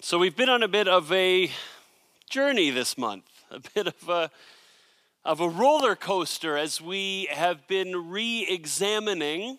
So 0.00 0.16
we've 0.16 0.36
been 0.36 0.48
on 0.48 0.62
a 0.62 0.68
bit 0.68 0.86
of 0.86 1.10
a 1.10 1.50
journey 2.30 2.70
this 2.70 2.96
month, 2.96 3.24
a 3.50 3.58
bit 3.74 3.88
of 3.88 4.08
a, 4.08 4.30
of 5.24 5.40
a 5.40 5.48
roller 5.48 5.96
coaster 5.96 6.56
as 6.56 6.80
we 6.80 7.26
have 7.32 7.66
been 7.66 8.08
re 8.08 8.46
examining 8.48 9.58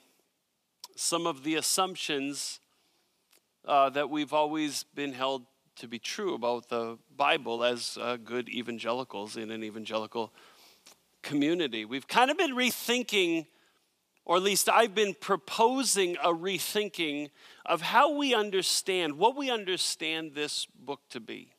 some 0.96 1.28
of 1.28 1.44
the 1.44 1.56
assumptions 1.56 2.62
uh, 3.66 3.90
that 3.90 4.10
we've 4.10 4.32
always 4.32 4.84
been 4.96 5.12
held 5.12 5.44
to 5.76 5.90
be 5.90 6.00
true 6.00 6.34
about 6.36 6.70
the 6.70 6.98
Bible 7.18 7.62
as 7.62 7.98
uh, 8.00 8.16
good 8.16 8.48
evangelicals 8.48 9.36
in 9.36 9.52
an 9.52 9.62
evangelical 9.62 10.32
community. 11.22 11.84
We've 11.84 12.08
kind 12.08 12.32
of 12.32 12.38
been 12.38 12.56
rethinking 12.56 13.46
or 14.30 14.38
at 14.38 14.44
least 14.44 14.70
I've 14.70 14.94
been 14.94 15.16
proposing 15.16 16.16
a 16.18 16.32
rethinking 16.32 17.32
of 17.66 17.82
how 17.82 18.16
we 18.16 18.36
understand, 18.36 19.18
what 19.18 19.36
we 19.36 19.50
understand 19.50 20.36
this 20.36 20.68
book 20.68 21.00
to 21.10 21.20
be. 21.20 21.50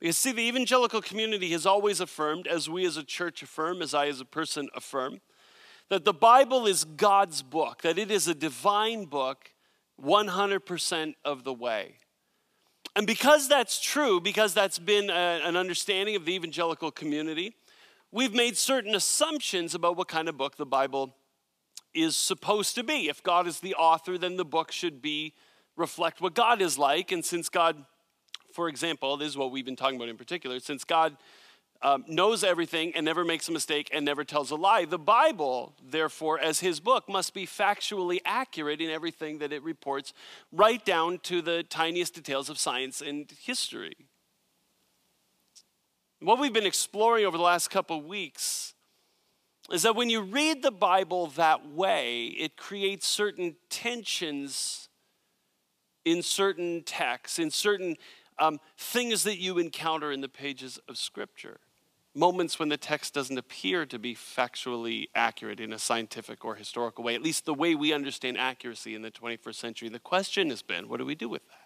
Because, 0.00 0.16
see, 0.16 0.32
the 0.32 0.40
evangelical 0.40 1.02
community 1.02 1.50
has 1.50 1.66
always 1.66 2.00
affirmed, 2.00 2.46
as 2.46 2.70
we 2.70 2.86
as 2.86 2.96
a 2.96 3.04
church 3.04 3.42
affirm, 3.42 3.82
as 3.82 3.92
I 3.92 4.06
as 4.06 4.22
a 4.22 4.24
person 4.24 4.70
affirm, 4.74 5.20
that 5.90 6.06
the 6.06 6.14
Bible 6.14 6.66
is 6.66 6.84
God's 6.84 7.42
book, 7.42 7.82
that 7.82 7.98
it 7.98 8.10
is 8.10 8.26
a 8.26 8.34
divine 8.34 9.04
book 9.04 9.52
100% 10.02 11.14
of 11.26 11.44
the 11.44 11.52
way. 11.52 11.96
And 12.96 13.06
because 13.06 13.48
that's 13.48 13.78
true, 13.78 14.18
because 14.18 14.54
that's 14.54 14.78
been 14.78 15.10
a, 15.10 15.42
an 15.44 15.56
understanding 15.56 16.16
of 16.16 16.24
the 16.24 16.34
evangelical 16.34 16.90
community, 16.90 17.54
we've 18.10 18.32
made 18.32 18.56
certain 18.56 18.94
assumptions 18.94 19.74
about 19.74 19.98
what 19.98 20.08
kind 20.08 20.30
of 20.30 20.38
book 20.38 20.56
the 20.56 20.64
Bible 20.64 21.14
is 21.94 22.16
supposed 22.16 22.74
to 22.74 22.82
be. 22.82 23.08
If 23.08 23.22
God 23.22 23.46
is 23.46 23.60
the 23.60 23.74
author, 23.74 24.18
then 24.18 24.36
the 24.36 24.44
book 24.44 24.72
should 24.72 25.00
be 25.00 25.34
reflect 25.76 26.20
what 26.20 26.34
God 26.34 26.60
is 26.60 26.78
like. 26.78 27.12
And 27.12 27.24
since 27.24 27.48
God, 27.48 27.84
for 28.52 28.68
example, 28.68 29.16
this 29.16 29.28
is 29.28 29.36
what 29.36 29.50
we've 29.50 29.64
been 29.64 29.76
talking 29.76 29.96
about 29.96 30.08
in 30.08 30.16
particular, 30.16 30.60
since 30.60 30.84
God 30.84 31.16
um, 31.82 32.04
knows 32.06 32.44
everything 32.44 32.92
and 32.94 33.04
never 33.04 33.24
makes 33.24 33.48
a 33.48 33.52
mistake 33.52 33.90
and 33.92 34.04
never 34.04 34.24
tells 34.24 34.50
a 34.50 34.56
lie, 34.56 34.84
the 34.84 34.98
Bible, 34.98 35.74
therefore, 35.86 36.38
as 36.38 36.60
his 36.60 36.80
book, 36.80 37.08
must 37.08 37.34
be 37.34 37.46
factually 37.46 38.20
accurate 38.24 38.80
in 38.80 38.90
everything 38.90 39.38
that 39.38 39.52
it 39.52 39.62
reports, 39.62 40.12
right 40.50 40.84
down 40.84 41.18
to 41.24 41.42
the 41.42 41.62
tiniest 41.62 42.14
details 42.14 42.48
of 42.48 42.58
science 42.58 43.00
and 43.00 43.30
history. 43.42 43.94
What 46.20 46.38
we've 46.38 46.52
been 46.52 46.64
exploring 46.64 47.26
over 47.26 47.36
the 47.36 47.42
last 47.42 47.68
couple 47.68 48.00
weeks 48.00 48.73
is 49.72 49.82
that 49.82 49.96
when 49.96 50.10
you 50.10 50.20
read 50.20 50.62
the 50.62 50.70
Bible 50.70 51.28
that 51.28 51.70
way, 51.70 52.26
it 52.26 52.56
creates 52.56 53.06
certain 53.06 53.56
tensions 53.70 54.88
in 56.04 56.22
certain 56.22 56.82
texts, 56.82 57.38
in 57.38 57.50
certain 57.50 57.96
um, 58.38 58.60
things 58.76 59.22
that 59.24 59.38
you 59.38 59.58
encounter 59.58 60.12
in 60.12 60.20
the 60.20 60.28
pages 60.28 60.78
of 60.88 60.98
Scripture. 60.98 61.60
Moments 62.14 62.58
when 62.58 62.68
the 62.68 62.76
text 62.76 63.14
doesn't 63.14 63.38
appear 63.38 63.86
to 63.86 63.98
be 63.98 64.14
factually 64.14 65.06
accurate 65.14 65.60
in 65.60 65.72
a 65.72 65.78
scientific 65.78 66.44
or 66.44 66.54
historical 66.54 67.02
way, 67.02 67.14
at 67.14 67.22
least 67.22 67.44
the 67.44 67.54
way 67.54 67.74
we 67.74 67.92
understand 67.92 68.38
accuracy 68.38 68.94
in 68.94 69.02
the 69.02 69.10
21st 69.10 69.54
century. 69.54 69.88
The 69.88 69.98
question 69.98 70.50
has 70.50 70.62
been 70.62 70.88
what 70.88 70.98
do 70.98 71.06
we 71.06 71.14
do 71.14 71.28
with 71.28 71.42
that? 71.48 71.64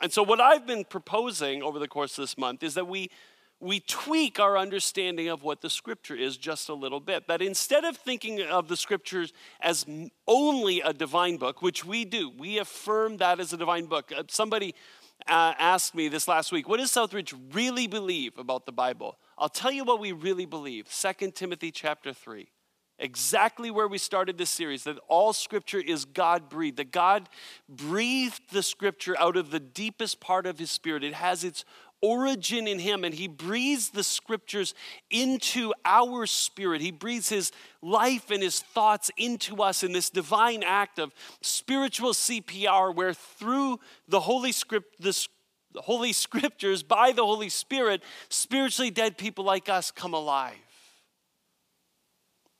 And 0.00 0.12
so, 0.12 0.22
what 0.22 0.40
I've 0.40 0.66
been 0.66 0.84
proposing 0.84 1.62
over 1.62 1.80
the 1.80 1.88
course 1.88 2.16
of 2.18 2.22
this 2.22 2.38
month 2.38 2.62
is 2.62 2.74
that 2.74 2.86
we 2.86 3.10
we 3.60 3.80
tweak 3.80 4.38
our 4.38 4.56
understanding 4.56 5.28
of 5.28 5.42
what 5.42 5.60
the 5.60 5.70
scripture 5.70 6.14
is 6.14 6.36
just 6.36 6.68
a 6.68 6.74
little 6.74 7.00
bit. 7.00 7.26
That 7.26 7.42
instead 7.42 7.84
of 7.84 7.96
thinking 7.96 8.42
of 8.42 8.68
the 8.68 8.76
scriptures 8.76 9.32
as 9.60 9.84
only 10.26 10.80
a 10.80 10.92
divine 10.92 11.36
book, 11.38 11.60
which 11.60 11.84
we 11.84 12.04
do, 12.04 12.30
we 12.30 12.58
affirm 12.58 13.16
that 13.16 13.40
as 13.40 13.52
a 13.52 13.56
divine 13.56 13.86
book. 13.86 14.12
Uh, 14.16 14.22
somebody 14.28 14.74
uh, 15.26 15.54
asked 15.58 15.94
me 15.94 16.08
this 16.08 16.28
last 16.28 16.52
week, 16.52 16.68
what 16.68 16.78
does 16.78 16.92
Southridge 16.92 17.34
really 17.52 17.88
believe 17.88 18.38
about 18.38 18.64
the 18.64 18.72
Bible? 18.72 19.18
I'll 19.36 19.48
tell 19.48 19.72
you 19.72 19.84
what 19.84 19.98
we 19.98 20.12
really 20.12 20.46
believe. 20.46 20.88
2 20.88 21.32
Timothy 21.32 21.72
chapter 21.72 22.12
3 22.12 22.48
exactly 22.98 23.70
where 23.70 23.88
we 23.88 23.98
started 23.98 24.38
this 24.38 24.50
series 24.50 24.84
that 24.84 24.98
all 25.08 25.32
scripture 25.32 25.80
is 25.80 26.04
God 26.04 26.48
breathed, 26.48 26.78
that 26.78 26.90
God 26.90 27.28
breathed 27.68 28.52
the 28.52 28.62
scripture 28.62 29.16
out 29.18 29.36
of 29.36 29.50
the 29.50 29.60
deepest 29.60 30.20
part 30.20 30.46
of 30.46 30.58
his 30.58 30.70
spirit. 30.70 31.04
It 31.04 31.14
has 31.14 31.44
its 31.44 31.64
origin 32.00 32.68
in 32.68 32.78
him 32.78 33.04
and 33.04 33.14
he 33.14 33.26
breathes 33.26 33.90
the 33.90 34.04
scriptures 34.04 34.72
into 35.10 35.72
our 35.84 36.26
spirit 36.26 36.80
he 36.80 36.92
breathes 36.92 37.28
his 37.28 37.50
life 37.82 38.30
and 38.30 38.40
his 38.40 38.60
thoughts 38.60 39.10
into 39.16 39.62
us 39.62 39.82
in 39.82 39.92
this 39.92 40.08
divine 40.08 40.62
act 40.62 41.00
of 41.00 41.12
spiritual 41.40 42.12
cpr 42.12 42.94
where 42.94 43.12
through 43.12 43.80
the 44.06 44.20
holy 44.20 44.52
script 44.52 44.94
the 45.00 45.26
holy 45.76 46.12
scriptures 46.12 46.84
by 46.84 47.10
the 47.10 47.26
holy 47.26 47.48
spirit 47.48 48.00
spiritually 48.28 48.92
dead 48.92 49.18
people 49.18 49.44
like 49.44 49.68
us 49.68 49.90
come 49.90 50.14
alive 50.14 50.67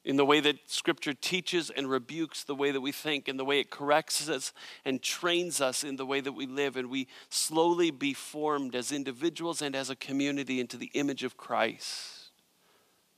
in 0.05 0.17
the 0.17 0.25
way 0.25 0.41
that 0.41 0.57
Scripture 0.71 1.13
teaches 1.13 1.71
and 1.71 1.91
rebukes 1.91 2.45
the 2.45 2.55
way 2.55 2.71
that 2.71 2.81
we 2.81 2.93
think, 2.93 3.29
in 3.29 3.37
the 3.37 3.45
way 3.45 3.61
it 3.61 3.71
corrects 3.71 4.29
us 4.29 4.53
and 4.85 5.03
trains 5.03 5.61
us 5.61 5.85
in 5.85 5.97
the 5.97 6.07
way 6.07 6.21
that 6.21 6.33
we 6.33 6.47
live, 6.47 6.77
and 6.77 6.89
we 6.89 7.09
slowly 7.29 7.91
be 7.91 8.15
formed 8.15 8.75
as 8.75 8.93
individuals 8.93 9.61
and 9.61 9.75
as 9.75 9.91
a 9.91 9.97
community 9.97 10.61
into 10.61 10.77
the 10.77 10.91
image 10.95 11.25
of 11.25 11.37
Christ, 11.37 12.31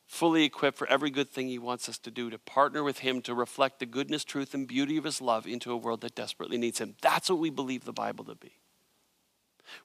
fully 0.07 0.45
equipped 0.45 0.79
for 0.79 0.89
every 0.89 1.11
good 1.11 1.31
thing 1.31 1.49
He 1.49 1.59
wants 1.59 1.89
us 1.89 1.99
to 1.99 2.11
do, 2.11 2.31
to 2.31 2.39
partner 2.39 2.83
with 2.83 3.01
Him 3.01 3.23
to 3.23 3.35
reflect 3.35 3.79
the 3.79 3.87
goodness, 3.87 4.25
truth, 4.25 4.55
and 4.55 4.67
beauty 4.67 4.97
of 4.97 5.05
His 5.05 5.21
love 5.21 5.47
into 5.47 5.71
a 5.73 5.77
world 5.77 6.01
that 6.01 6.15
desperately 6.15 6.59
needs 6.59 6.81
Him. 6.81 6.97
That's 7.03 7.31
what 7.31 7.39
we 7.39 7.51
believe 7.51 7.85
the 7.85 7.93
Bible 7.93 8.25
to 8.25 8.35
be. 8.35 8.59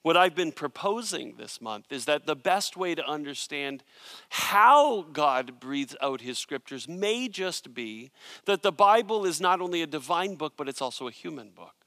What 0.01 0.17
I've 0.17 0.35
been 0.35 0.51
proposing 0.51 1.35
this 1.37 1.61
month 1.61 1.91
is 1.91 2.05
that 2.05 2.25
the 2.25 2.35
best 2.35 2.77
way 2.77 2.95
to 2.95 3.05
understand 3.05 3.83
how 4.29 5.03
God 5.13 5.59
breathes 5.59 5.95
out 6.01 6.21
his 6.21 6.37
scriptures 6.37 6.87
may 6.87 7.27
just 7.27 7.73
be 7.73 8.11
that 8.45 8.63
the 8.63 8.71
Bible 8.71 9.25
is 9.25 9.41
not 9.41 9.61
only 9.61 9.81
a 9.81 9.87
divine 9.87 10.35
book, 10.35 10.53
but 10.57 10.69
it's 10.69 10.81
also 10.81 11.07
a 11.07 11.11
human 11.11 11.49
book, 11.49 11.85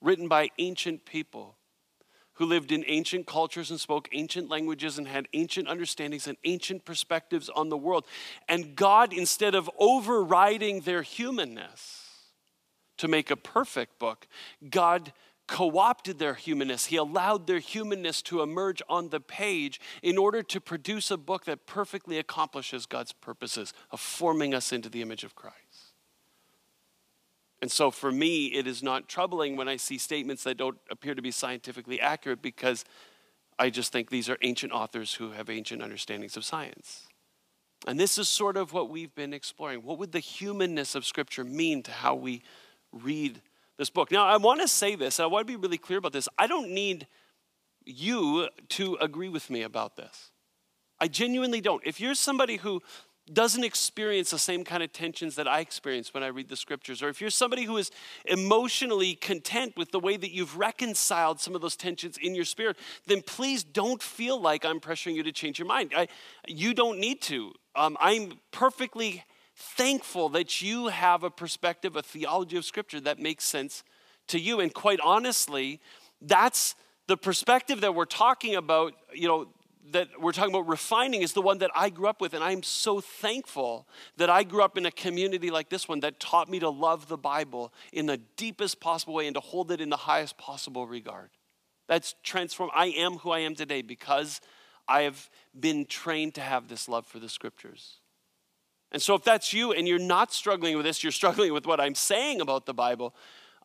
written 0.00 0.28
by 0.28 0.50
ancient 0.58 1.04
people 1.04 1.56
who 2.36 2.44
lived 2.44 2.70
in 2.70 2.84
ancient 2.86 3.26
cultures 3.26 3.70
and 3.70 3.80
spoke 3.80 4.08
ancient 4.12 4.50
languages 4.50 4.98
and 4.98 5.08
had 5.08 5.26
ancient 5.32 5.68
understandings 5.68 6.26
and 6.26 6.36
ancient 6.44 6.84
perspectives 6.84 7.48
on 7.48 7.70
the 7.70 7.76
world. 7.76 8.04
And 8.46 8.76
God, 8.76 9.12
instead 9.14 9.54
of 9.54 9.70
overriding 9.78 10.80
their 10.80 11.00
humanness 11.00 12.02
to 12.98 13.08
make 13.08 13.30
a 13.30 13.36
perfect 13.36 13.98
book, 13.98 14.26
God 14.68 15.12
co 15.46 15.78
opted 15.78 16.18
their 16.18 16.34
humanness. 16.34 16.86
He 16.86 16.96
allowed 16.96 17.46
their 17.46 17.58
humanness 17.58 18.22
to 18.22 18.42
emerge 18.42 18.82
on 18.88 19.10
the 19.10 19.20
page 19.20 19.80
in 20.02 20.18
order 20.18 20.42
to 20.42 20.60
produce 20.60 21.10
a 21.10 21.16
book 21.16 21.44
that 21.44 21.66
perfectly 21.66 22.18
accomplishes 22.18 22.86
God's 22.86 23.12
purposes 23.12 23.72
of 23.90 24.00
forming 24.00 24.54
us 24.54 24.72
into 24.72 24.88
the 24.88 25.02
image 25.02 25.24
of 25.24 25.34
Christ. 25.34 25.56
And 27.62 27.70
so 27.70 27.90
for 27.90 28.12
me, 28.12 28.46
it 28.46 28.66
is 28.66 28.82
not 28.82 29.08
troubling 29.08 29.56
when 29.56 29.68
I 29.68 29.76
see 29.76 29.98
statements 29.98 30.44
that 30.44 30.56
don't 30.56 30.78
appear 30.90 31.14
to 31.14 31.22
be 31.22 31.30
scientifically 31.30 32.00
accurate 32.00 32.42
because 32.42 32.84
I 33.58 33.70
just 33.70 33.92
think 33.92 34.10
these 34.10 34.28
are 34.28 34.36
ancient 34.42 34.72
authors 34.72 35.14
who 35.14 35.30
have 35.30 35.48
ancient 35.48 35.82
understandings 35.82 36.36
of 36.36 36.44
science. 36.44 37.06
And 37.86 37.98
this 37.98 38.18
is 38.18 38.28
sort 38.28 38.56
of 38.56 38.72
what 38.72 38.90
we've 38.90 39.14
been 39.14 39.32
exploring. 39.32 39.82
What 39.82 39.98
would 39.98 40.12
the 40.12 40.18
humanness 40.18 40.94
of 40.94 41.06
Scripture 41.06 41.44
mean 41.44 41.82
to 41.84 41.92
how 41.92 42.14
we 42.14 42.42
read 42.92 43.40
this 43.78 43.90
book. 43.90 44.10
Now, 44.10 44.26
I 44.26 44.36
want 44.36 44.60
to 44.60 44.68
say 44.68 44.94
this, 44.94 45.20
I 45.20 45.26
want 45.26 45.46
to 45.46 45.52
be 45.52 45.60
really 45.60 45.78
clear 45.78 45.98
about 45.98 46.12
this. 46.12 46.28
I 46.38 46.46
don't 46.46 46.70
need 46.70 47.06
you 47.84 48.48
to 48.70 48.96
agree 49.00 49.28
with 49.28 49.50
me 49.50 49.62
about 49.62 49.96
this. 49.96 50.30
I 50.98 51.08
genuinely 51.08 51.60
don't. 51.60 51.82
If 51.84 52.00
you're 52.00 52.14
somebody 52.14 52.56
who 52.56 52.82
doesn't 53.32 53.64
experience 53.64 54.30
the 54.30 54.38
same 54.38 54.62
kind 54.62 54.82
of 54.82 54.92
tensions 54.92 55.34
that 55.34 55.48
I 55.48 55.58
experience 55.58 56.14
when 56.14 56.22
I 56.22 56.28
read 56.28 56.48
the 56.48 56.56
scriptures, 56.56 57.02
or 57.02 57.08
if 57.08 57.20
you're 57.20 57.30
somebody 57.30 57.64
who 57.64 57.76
is 57.76 57.90
emotionally 58.24 59.14
content 59.14 59.76
with 59.76 59.90
the 59.90 59.98
way 59.98 60.16
that 60.16 60.30
you've 60.30 60.56
reconciled 60.56 61.40
some 61.40 61.54
of 61.54 61.60
those 61.60 61.76
tensions 61.76 62.16
in 62.18 62.34
your 62.34 62.44
spirit, 62.44 62.76
then 63.06 63.22
please 63.22 63.64
don't 63.64 64.00
feel 64.00 64.40
like 64.40 64.64
I'm 64.64 64.78
pressuring 64.78 65.16
you 65.16 65.24
to 65.24 65.32
change 65.32 65.58
your 65.58 65.66
mind. 65.66 65.92
I, 65.96 66.06
you 66.46 66.72
don't 66.72 67.00
need 67.00 67.20
to. 67.22 67.52
Um, 67.74 67.96
I'm 68.00 68.34
perfectly 68.52 69.24
thankful 69.56 70.28
that 70.30 70.60
you 70.60 70.88
have 70.88 71.22
a 71.22 71.30
perspective, 71.30 71.96
a 71.96 72.02
theology 72.02 72.56
of 72.56 72.64
Scripture 72.64 73.00
that 73.00 73.18
makes 73.18 73.44
sense 73.44 73.82
to 74.28 74.38
you. 74.38 74.60
And 74.60 74.72
quite 74.72 75.00
honestly, 75.00 75.80
that's 76.20 76.74
the 77.06 77.16
perspective 77.16 77.80
that 77.80 77.94
we're 77.94 78.04
talking 78.04 78.54
about, 78.54 78.94
you 79.14 79.28
know, 79.28 79.48
that 79.92 80.08
we're 80.20 80.32
talking 80.32 80.52
about 80.52 80.68
refining 80.68 81.22
is 81.22 81.32
the 81.32 81.40
one 81.40 81.58
that 81.58 81.70
I 81.74 81.90
grew 81.90 82.08
up 82.08 82.20
with. 82.20 82.34
And 82.34 82.42
I'm 82.42 82.62
so 82.62 83.00
thankful 83.00 83.86
that 84.16 84.28
I 84.28 84.42
grew 84.42 84.62
up 84.62 84.76
in 84.76 84.84
a 84.84 84.90
community 84.90 85.50
like 85.50 85.68
this 85.68 85.88
one 85.88 86.00
that 86.00 86.18
taught 86.18 86.50
me 86.50 86.58
to 86.58 86.68
love 86.68 87.08
the 87.08 87.16
Bible 87.16 87.72
in 87.92 88.06
the 88.06 88.18
deepest 88.36 88.80
possible 88.80 89.14
way 89.14 89.26
and 89.26 89.34
to 89.34 89.40
hold 89.40 89.70
it 89.70 89.80
in 89.80 89.88
the 89.88 89.96
highest 89.96 90.36
possible 90.38 90.86
regard. 90.86 91.30
That's 91.88 92.14
transformed. 92.24 92.72
I 92.74 92.86
am 92.86 93.18
who 93.18 93.30
I 93.30 93.40
am 93.40 93.54
today 93.54 93.80
because 93.80 94.40
I 94.88 95.02
have 95.02 95.30
been 95.58 95.86
trained 95.86 96.34
to 96.34 96.40
have 96.40 96.68
this 96.68 96.88
love 96.88 97.06
for 97.06 97.20
the 97.20 97.28
scriptures. 97.28 97.98
And 98.92 99.02
so, 99.02 99.14
if 99.14 99.24
that's 99.24 99.52
you 99.52 99.72
and 99.72 99.86
you're 99.86 99.98
not 99.98 100.32
struggling 100.32 100.76
with 100.76 100.86
this, 100.86 101.02
you're 101.02 101.12
struggling 101.12 101.52
with 101.52 101.66
what 101.66 101.80
I'm 101.80 101.94
saying 101.94 102.40
about 102.40 102.66
the 102.66 102.74
Bible, 102.74 103.14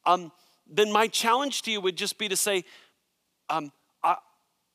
um, 0.05 0.31
then 0.67 0.91
my 0.91 1.07
challenge 1.07 1.61
to 1.63 1.71
you 1.71 1.81
would 1.81 1.95
just 1.95 2.17
be 2.17 2.27
to 2.27 2.35
say, 2.35 2.63
um, 3.49 3.71
I, 4.03 4.15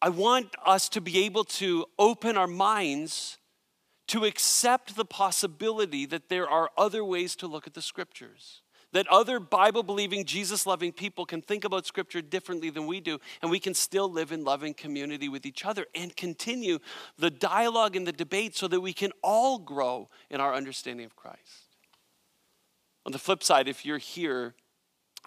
I 0.01 0.09
want 0.11 0.55
us 0.65 0.89
to 0.91 1.01
be 1.01 1.25
able 1.25 1.45
to 1.45 1.87
open 1.99 2.37
our 2.37 2.47
minds 2.47 3.39
to 4.09 4.25
accept 4.25 4.95
the 4.95 5.05
possibility 5.05 6.07
that 6.07 6.29
there 6.29 6.49
are 6.49 6.71
other 6.79 7.05
ways 7.05 7.35
to 7.37 7.47
look 7.47 7.67
at 7.67 7.75
the 7.75 7.83
scriptures. 7.83 8.63
That 8.93 9.07
other 9.09 9.41
Bible 9.41 9.83
believing, 9.83 10.25
Jesus 10.25 10.67
loving 10.67 10.93
people 10.93 11.27
can 11.27 11.43
think 11.43 11.65
about 11.65 11.87
Scripture 11.87 12.23
differently 12.23 12.71
than 12.71 12.87
we 12.87 13.01
do, 13.01 13.19
and 13.43 13.51
we 13.51 13.59
can 13.59 13.75
still 13.75 14.11
live 14.11 14.33
in 14.33 14.45
loving 14.45 14.75
community 14.75 15.29
with 15.29 15.45
each 15.45 15.65
other 15.65 15.87
and 15.95 16.17
continue 16.17 16.79
the 17.19 17.31
dialogue 17.31 17.97
and 17.97 18.07
the 18.07 18.13
debate 18.13 18.57
so 18.57 18.69
that 18.69 18.81
we 18.81 18.93
can 18.93 19.13
all 19.23 19.59
grow 19.59 20.09
in 20.31 20.41
our 20.41 20.55
understanding 20.55 21.05
of 21.05 21.17
Christ. 21.17 21.67
On 23.05 23.13
the 23.13 23.19
flip 23.19 23.43
side, 23.43 23.69
if 23.69 23.85
you're 23.85 23.99
here 23.99 24.55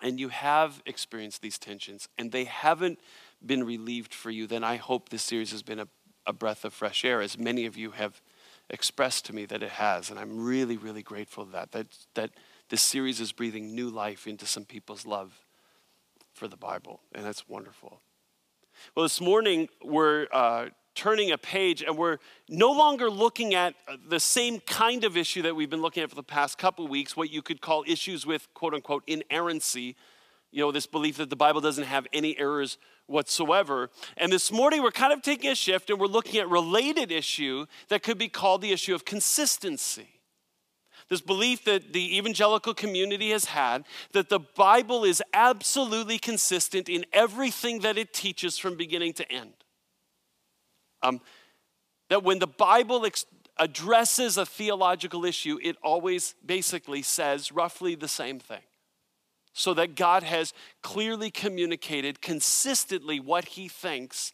and 0.01 0.19
you 0.19 0.29
have 0.29 0.81
experienced 0.85 1.41
these 1.41 1.57
tensions 1.57 2.07
and 2.17 2.31
they 2.31 2.45
haven't 2.45 2.99
been 3.45 3.63
relieved 3.63 4.13
for 4.13 4.29
you, 4.31 4.47
then 4.47 4.63
I 4.63 4.77
hope 4.77 5.09
this 5.09 5.23
series 5.23 5.51
has 5.51 5.63
been 5.63 5.79
a, 5.79 5.87
a 6.25 6.33
breath 6.33 6.65
of 6.65 6.73
fresh 6.73 7.05
air, 7.05 7.21
as 7.21 7.37
many 7.37 7.65
of 7.65 7.77
you 7.77 7.91
have 7.91 8.21
expressed 8.69 9.25
to 9.25 9.33
me 9.33 9.45
that 9.45 9.63
it 9.63 9.71
has. 9.71 10.09
And 10.09 10.19
I'm 10.19 10.43
really, 10.43 10.77
really 10.77 11.01
grateful 11.01 11.45
that, 11.45 11.71
that, 11.71 11.87
that 12.15 12.31
this 12.69 12.81
series 12.81 13.19
is 13.19 13.31
breathing 13.31 13.73
new 13.73 13.89
life 13.89 14.27
into 14.27 14.45
some 14.45 14.65
people's 14.65 15.05
love 15.05 15.45
for 16.33 16.47
the 16.47 16.57
Bible. 16.57 17.01
And 17.13 17.25
that's 17.25 17.49
wonderful. 17.49 18.01
Well, 18.95 19.03
this 19.03 19.19
morning 19.19 19.69
we're 19.83 20.27
uh, 20.31 20.67
turning 20.95 21.31
a 21.31 21.37
page 21.37 21.81
and 21.81 21.97
we're 21.97 22.17
no 22.47 22.71
longer 22.71 23.09
looking 23.09 23.55
at 23.55 23.73
the 24.07 24.19
same 24.19 24.59
kind 24.61 25.03
of 25.03 25.17
issue 25.17 25.41
that 25.41 25.55
we've 25.55 25.69
been 25.69 25.81
looking 25.81 26.03
at 26.03 26.09
for 26.09 26.15
the 26.15 26.23
past 26.23 26.57
couple 26.57 26.87
weeks, 26.87 27.17
what 27.17 27.31
you 27.31 27.41
could 27.41 27.59
call 27.61 27.83
issues 27.87 28.25
with 28.25 28.47
quote 28.53 28.73
unquote 28.73 29.03
inerrancy. 29.07 29.95
You 30.51 30.63
know, 30.63 30.71
this 30.71 30.85
belief 30.85 31.17
that 31.17 31.29
the 31.29 31.35
Bible 31.35 31.61
doesn't 31.61 31.83
have 31.83 32.07
any 32.13 32.37
errors 32.39 32.77
whatsoever. 33.05 33.89
And 34.17 34.31
this 34.31 34.51
morning 34.51 34.81
we're 34.81 34.91
kind 34.91 35.11
of 35.11 35.21
taking 35.21 35.49
a 35.51 35.55
shift 35.55 35.89
and 35.89 35.99
we're 35.99 36.07
looking 36.07 36.39
at 36.39 36.49
related 36.49 37.11
issue 37.11 37.65
that 37.89 38.03
could 38.03 38.17
be 38.17 38.29
called 38.29 38.61
the 38.61 38.71
issue 38.71 38.93
of 38.93 39.05
consistency. 39.05 40.18
This 41.09 41.21
belief 41.21 41.65
that 41.65 41.91
the 41.91 42.17
evangelical 42.17 42.73
community 42.73 43.31
has 43.31 43.45
had 43.45 43.85
that 44.11 44.29
the 44.29 44.39
Bible 44.39 45.03
is 45.03 45.23
absolutely 45.33 46.19
consistent 46.19 46.87
in 46.87 47.05
everything 47.11 47.79
that 47.79 47.97
it 47.97 48.13
teaches 48.13 48.59
from 48.59 48.77
beginning 48.77 49.13
to 49.13 49.31
end. 49.31 49.53
Um, 51.01 51.19
that 52.09 52.23
when 52.23 52.39
the 52.39 52.47
Bible 52.47 53.05
ex- 53.05 53.25
addresses 53.57 54.37
a 54.37 54.45
theological 54.45 55.25
issue, 55.25 55.57
it 55.63 55.77
always 55.83 56.35
basically 56.45 57.01
says 57.01 57.51
roughly 57.51 57.95
the 57.95 58.07
same 58.07 58.39
thing 58.39 58.61
so 59.53 59.73
that 59.73 59.95
God 59.95 60.23
has 60.23 60.53
clearly 60.83 61.31
communicated 61.31 62.21
consistently 62.21 63.19
what 63.19 63.45
he 63.45 63.67
thinks 63.67 64.33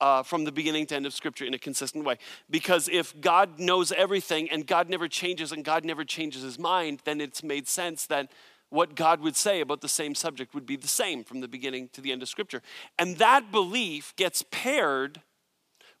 uh, 0.00 0.22
from 0.22 0.44
the 0.44 0.52
beginning 0.52 0.86
to 0.86 0.96
end 0.96 1.06
of 1.06 1.12
Scripture 1.12 1.44
in 1.44 1.54
a 1.54 1.58
consistent 1.58 2.04
way. 2.04 2.16
Because 2.48 2.88
if 2.88 3.18
God 3.20 3.58
knows 3.58 3.92
everything 3.92 4.50
and 4.50 4.66
God 4.66 4.88
never 4.88 5.08
changes 5.08 5.52
and 5.52 5.64
God 5.64 5.84
never 5.84 6.04
changes 6.04 6.42
his 6.42 6.58
mind, 6.58 7.00
then 7.04 7.20
it's 7.20 7.42
made 7.42 7.68
sense 7.68 8.06
that 8.06 8.30
what 8.70 8.94
God 8.94 9.20
would 9.20 9.36
say 9.36 9.60
about 9.60 9.80
the 9.80 9.88
same 9.88 10.14
subject 10.14 10.54
would 10.54 10.66
be 10.66 10.76
the 10.76 10.88
same 10.88 11.24
from 11.24 11.40
the 11.40 11.48
beginning 11.48 11.88
to 11.92 12.00
the 12.00 12.12
end 12.12 12.22
of 12.22 12.28
Scripture. 12.28 12.62
And 12.98 13.16
that 13.16 13.50
belief 13.50 14.14
gets 14.16 14.44
paired 14.50 15.22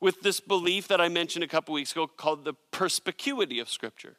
with 0.00 0.22
this 0.22 0.40
belief 0.40 0.88
that 0.88 1.00
I 1.00 1.08
mentioned 1.08 1.44
a 1.44 1.48
couple 1.48 1.74
weeks 1.74 1.92
ago 1.92 2.06
called 2.06 2.44
the 2.44 2.54
perspicuity 2.70 3.58
of 3.58 3.68
Scripture. 3.68 4.16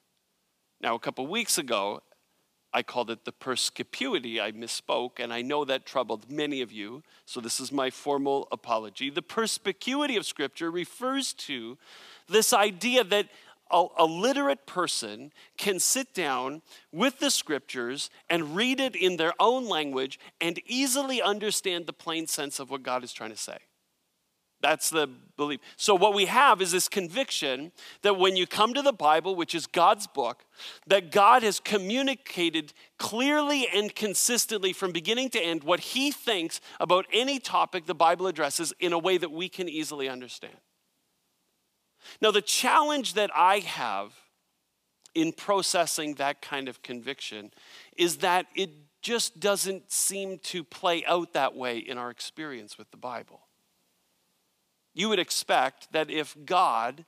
Now, 0.82 0.96
a 0.96 1.00
couple 1.00 1.26
weeks 1.28 1.58
ago, 1.58 2.02
I 2.74 2.84
called 2.84 3.10
it 3.10 3.26
the 3.26 3.32
perspicuity. 3.32 4.40
I 4.40 4.52
misspoke, 4.52 5.20
and 5.20 5.34
I 5.34 5.42
know 5.42 5.66
that 5.66 5.86
troubled 5.86 6.32
many 6.32 6.62
of 6.62 6.72
you, 6.72 7.04
so 7.26 7.42
this 7.42 7.60
is 7.60 7.72
my 7.72 7.90
formal 7.90 8.48
apology. 8.52 9.10
The 9.10 9.22
perspicuity 9.22 10.16
of 10.16 10.26
Scripture 10.26 10.72
refers 10.72 11.34
to 11.34 11.78
this 12.30 12.54
idea 12.54 13.04
that 13.04 13.28
a, 13.70 13.86
a, 13.98 14.06
literate 14.06 14.66
person 14.66 15.32
can 15.58 15.80
sit 15.80 16.14
down 16.14 16.62
with 16.92 17.20
the 17.20 17.32
Scriptures 17.32 18.10
and 18.30 18.56
read 18.56 18.80
it 18.80 18.96
in 18.96 19.18
their 19.18 19.34
own 19.40 19.68
language 19.68 20.20
and 20.40 20.60
easily 20.66 21.22
understand 21.22 21.88
the 21.88 21.94
plain 21.94 22.28
sense 22.28 22.60
of 22.60 22.70
what 22.70 22.84
God 22.84 23.04
is 23.04 23.14
trying 23.14 23.32
to 23.32 23.38
say. 23.38 23.58
That's 24.62 24.90
the 24.90 25.08
belief. 25.38 25.60
So, 25.76 25.96
what 25.96 26.14
we 26.14 26.26
have 26.26 26.62
is 26.62 26.72
this 26.72 26.88
conviction 26.88 27.72
that 28.04 28.18
when 28.18 28.36
you 28.36 28.46
come 28.46 28.74
to 28.74 28.82
the 28.82 28.94
Bible, 28.94 29.36
which 29.36 29.56
is 29.56 29.66
God's 29.66 30.06
book, 30.06 30.46
that 30.88 31.12
God 31.12 31.44
has 31.44 31.60
communicated 31.60 32.74
clearly 32.98 33.68
and 33.68 33.94
consistently 33.94 34.72
from 34.72 34.92
beginning 34.92 35.30
to 35.32 35.40
end 35.40 35.64
what 35.64 35.80
He 35.80 36.12
thinks 36.12 36.62
about 36.80 37.08
any 37.12 37.40
topic 37.40 37.86
the 37.86 37.96
Bible 37.96 38.28
addresses 38.28 38.72
in 38.80 38.94
a 38.94 39.00
way 39.00 39.18
that 39.18 39.32
we 39.32 39.50
can 39.50 39.68
easily 39.68 40.08
understand. 40.08 40.58
Now, 42.22 42.32
the 42.32 42.42
challenge 42.42 43.16
that 43.16 43.32
I 43.36 43.60
have 43.60 44.14
in 45.16 45.34
processing 45.34 46.16
that 46.16 46.42
kind 46.42 46.70
of 46.70 46.82
conviction 46.84 47.52
is 47.98 48.18
that 48.18 48.46
it 48.56 48.70
just 49.02 49.40
doesn't 49.40 49.92
seem 49.92 50.38
to 50.40 50.64
play 50.64 51.04
out 51.06 51.34
that 51.34 51.56
way 51.56 51.80
in 51.80 51.98
our 51.98 52.12
experience 52.12 52.78
with 52.78 52.92
the 52.92 52.98
Bible 52.98 53.42
you 54.94 55.10
would 55.10 55.20
expect 55.20 55.92
that 55.92 56.10
if 56.10 56.36
God 56.46 57.06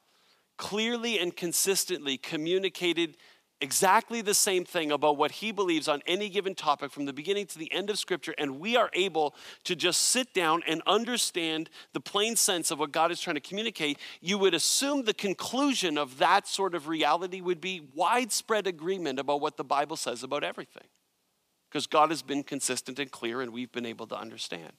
clearly 0.58 1.20
and 1.20 1.36
consistently 1.36 2.18
communicated 2.18 3.18
exactly 3.64 4.22
the 4.22 4.34
same 4.34 4.66
thing 4.66 4.92
about 4.92 5.18
what 5.18 5.32
he 5.32 5.52
believes 5.52 5.88
on 5.88 6.02
any 6.06 6.28
given 6.28 6.54
topic 6.54 6.92
from 6.92 7.06
the 7.06 7.14
beginning 7.14 7.46
to 7.48 7.58
the 7.58 7.72
end 7.72 7.90
of 7.90 7.98
Scripture, 7.98 8.36
and 8.38 8.60
we 8.60 8.76
are 8.76 8.90
able 8.94 9.34
to 9.64 9.76
just 9.76 10.02
sit 10.02 10.34
down 10.34 10.62
and 10.68 10.82
understand 10.86 11.70
the 11.94 12.02
plain 12.02 12.36
sense 12.36 12.72
of 12.72 12.80
what 12.80 12.92
God 12.92 13.10
is 13.10 13.22
trying 13.22 13.36
to 13.36 13.42
communicate, 13.42 13.98
you 14.20 14.38
would 14.38 14.54
assume 14.54 15.06
the 15.06 15.14
conclusion 15.14 15.98
of 15.98 16.18
that 16.18 16.46
sort 16.46 16.76
of 16.76 16.90
reality 16.90 17.40
would 17.40 17.62
be 17.62 17.88
widespread 17.96 18.68
agreement 18.68 19.18
about 19.18 19.40
what 19.40 19.56
the 19.56 19.64
Bible 19.64 19.96
says 19.96 20.24
about 20.24 20.44
everything. 20.44 20.88
Because 21.70 21.88
God 21.88 22.10
has 22.10 22.22
been 22.22 22.44
consistent 22.44 23.00
and 23.00 23.10
clear, 23.10 23.42
and 23.42 23.54
we've 23.54 23.72
been 23.72 23.86
able 23.86 24.08
to 24.08 24.18
understand. 24.18 24.74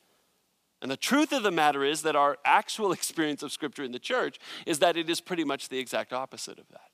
And 0.84 0.90
the 0.90 0.98
truth 0.98 1.32
of 1.32 1.42
the 1.42 1.50
matter 1.50 1.82
is 1.82 2.02
that 2.02 2.14
our 2.14 2.36
actual 2.44 2.92
experience 2.98 3.42
of 3.42 3.50
Scripture 3.50 3.84
in 3.84 3.92
the 3.92 3.98
church 3.98 4.38
is 4.66 4.80
that 4.80 4.98
it 4.98 5.08
is 5.08 5.18
pretty 5.18 5.42
much 5.42 5.70
the 5.70 5.78
exact 5.78 6.12
opposite 6.12 6.58
of 6.58 6.68
that. 6.68 6.90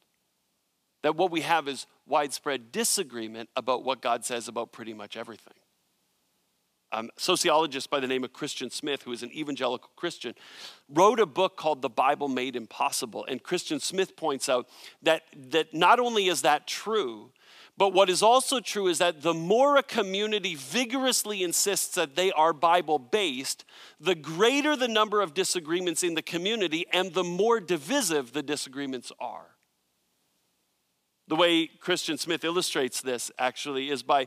That 1.02 1.16
what 1.16 1.32
we 1.32 1.40
have 1.40 1.66
is 1.66 1.88
widespread 2.06 2.70
disagreement 2.70 3.48
about 3.56 3.82
what 3.82 4.00
God 4.00 4.24
says 4.24 4.46
about 4.46 4.70
pretty 4.70 4.94
much 4.94 5.16
everything. 5.16 5.54
Um, 6.92 7.10
a 7.16 7.20
sociologist 7.20 7.90
by 7.90 7.98
the 7.98 8.06
name 8.06 8.22
of 8.22 8.32
Christian 8.32 8.70
Smith, 8.70 9.02
who 9.02 9.10
is 9.10 9.24
an 9.24 9.32
evangelical 9.32 9.90
Christian, 9.96 10.36
wrote 10.88 11.18
a 11.18 11.26
book 11.26 11.56
called 11.56 11.82
The 11.82 11.90
Bible 11.90 12.28
Made 12.28 12.54
Impossible. 12.54 13.24
And 13.26 13.42
Christian 13.42 13.80
Smith 13.80 14.14
points 14.14 14.48
out 14.48 14.68
that, 15.02 15.22
that 15.50 15.74
not 15.74 15.98
only 15.98 16.28
is 16.28 16.42
that 16.42 16.68
true, 16.68 17.32
but 17.80 17.94
what 17.94 18.10
is 18.10 18.22
also 18.22 18.60
true 18.60 18.88
is 18.88 18.98
that 18.98 19.22
the 19.22 19.32
more 19.32 19.78
a 19.78 19.82
community 19.82 20.54
vigorously 20.54 21.42
insists 21.42 21.94
that 21.94 22.14
they 22.14 22.30
are 22.32 22.52
Bible 22.52 22.98
based, 22.98 23.64
the 23.98 24.14
greater 24.14 24.76
the 24.76 24.86
number 24.86 25.22
of 25.22 25.32
disagreements 25.32 26.02
in 26.02 26.12
the 26.12 26.20
community 26.20 26.84
and 26.92 27.14
the 27.14 27.24
more 27.24 27.58
divisive 27.58 28.34
the 28.34 28.42
disagreements 28.42 29.10
are. 29.18 29.56
The 31.26 31.36
way 31.36 31.68
Christian 31.68 32.18
Smith 32.18 32.44
illustrates 32.44 33.00
this 33.00 33.30
actually 33.38 33.88
is 33.88 34.02
by 34.02 34.26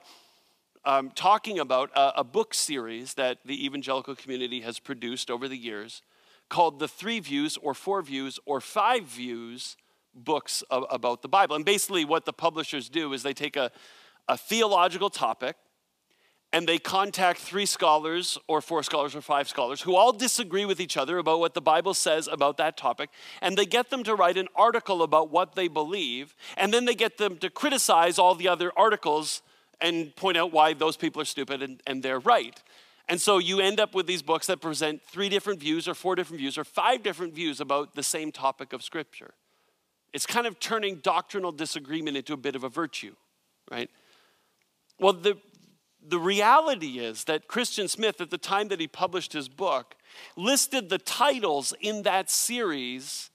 um, 0.84 1.12
talking 1.12 1.60
about 1.60 1.92
a, 1.96 2.22
a 2.22 2.24
book 2.24 2.56
series 2.56 3.14
that 3.14 3.38
the 3.46 3.64
evangelical 3.64 4.16
community 4.16 4.62
has 4.62 4.80
produced 4.80 5.30
over 5.30 5.48
the 5.48 5.58
years 5.58 6.02
called 6.50 6.80
The 6.80 6.88
Three 6.88 7.20
Views, 7.20 7.58
or 7.58 7.76
Four 7.76 8.02
Views, 8.02 8.40
or 8.48 8.60
Five 8.60 9.04
Views 9.04 9.78
books 10.16 10.64
of, 10.70 10.86
about 10.90 11.22
the 11.22 11.28
Bible. 11.28 11.56
And 11.56 11.66
basically, 11.66 12.06
what 12.06 12.26
the 12.26 12.34
publishers 12.34 12.90
do 12.90 13.14
is 13.14 13.24
they 13.24 13.34
take 13.34 13.56
a, 13.56 13.72
a 14.28 14.38
theological 14.38 15.10
topic 15.10 15.56
and 16.54 16.68
they 16.68 16.78
contact 16.78 17.40
three 17.40 17.66
scholars 17.66 18.38
or 18.48 18.62
four 18.62 18.84
scholars 18.84 19.16
or 19.16 19.22
five 19.22 19.50
scholars 19.50 19.82
who 19.82 19.96
all 19.96 20.14
disagree 20.14 20.66
with 20.66 20.80
each 20.80 20.96
other 20.96 21.18
about 21.18 21.40
what 21.40 21.56
the 21.56 21.62
Bible 21.62 21.96
says 21.96 22.30
about 22.32 22.58
that 22.58 22.78
topic, 22.78 23.10
and 23.42 23.58
they 23.58 23.66
get 23.66 23.90
them 23.90 24.04
to 24.04 24.14
write 24.14 24.38
an 24.38 24.48
article 24.56 25.02
about 25.02 25.32
what 25.32 25.56
they 25.56 25.68
believe, 25.68 26.36
and 26.56 26.72
then 26.72 26.86
they 26.86 26.94
get 26.94 27.18
them 27.18 27.38
to 27.38 27.50
criticize 27.50 28.20
all 28.20 28.36
the 28.36 28.48
other 28.48 28.72
articles 28.78 29.42
and 29.82 30.16
point 30.16 30.38
out 30.38 30.54
why 30.54 30.74
those 30.74 30.96
people 30.96 31.22
are 31.22 31.26
stupid 31.26 31.64
and, 31.64 31.82
and 31.88 32.04
they're 32.04 32.20
right. 32.20 32.62
And 33.10 33.20
so 33.20 33.38
you 33.38 33.60
end 33.60 33.80
up 33.80 33.94
with 33.94 34.06
these 34.06 34.22
books 34.22 34.48
that 34.48 34.62
present 34.62 35.02
three 35.02 35.28
different 35.28 35.60
views, 35.60 35.88
or 35.88 35.96
four 35.96 36.16
different 36.16 36.40
views, 36.40 36.58
or 36.58 36.64
five 36.64 37.04
different 37.04 37.34
views 37.34 37.60
about 37.60 37.96
the 37.96 38.04
same 38.04 38.32
topic 38.32 38.74
of 38.74 38.84
Scripture. 38.84 39.34
It's 40.14 40.26
kind 40.28 40.46
of 40.46 40.60
turning 40.60 40.98
doctrinal 40.98 41.52
disagreement 41.52 42.16
into 42.18 42.34
a 42.34 42.38
bit 42.38 42.56
of 42.56 42.64
a 42.64 42.70
virtue, 42.70 43.16
right? 43.72 43.90
Well, 45.00 45.14
the, 45.14 45.38
the 46.08 46.20
reality 46.20 47.00
is 47.00 47.24
that 47.26 47.48
Christian 47.48 47.88
Smith, 47.88 48.22
at 48.22 48.30
the 48.30 48.38
time 48.38 48.68
that 48.68 48.80
he 48.80 48.88
published 48.88 49.34
his 49.34 49.50
book, 49.50 49.96
listed 50.38 50.90
the 50.90 51.00
titles 51.00 51.74
in 51.82 52.04
that 52.04 52.30
series 52.30 53.32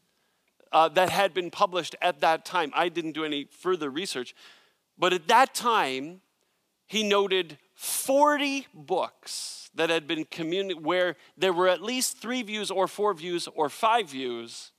uh, 0.70 0.88
that 0.90 1.10
had 1.10 1.34
been 1.34 1.50
published 1.50 1.96
at 2.00 2.20
that 2.20 2.44
time. 2.44 2.70
I 2.74 2.88
didn't 2.88 3.12
do 3.12 3.24
any 3.24 3.44
further 3.50 3.90
research, 3.90 4.34
but 4.96 5.12
at 5.12 5.26
that 5.28 5.54
time, 5.54 6.20
he 6.86 7.02
noted 7.02 7.58
40 7.74 8.66
books 8.72 9.70
that 9.74 9.90
had 9.90 10.06
been 10.06 10.24
communicated 10.24 10.84
where 10.84 11.16
there 11.36 11.52
were 11.52 11.68
at 11.68 11.82
least 11.82 12.18
three 12.18 12.42
views 12.42 12.70
or 12.70 12.86
four 12.88 13.14
views 13.14 13.48
or 13.54 13.68
five 13.68 14.10
views 14.10 14.72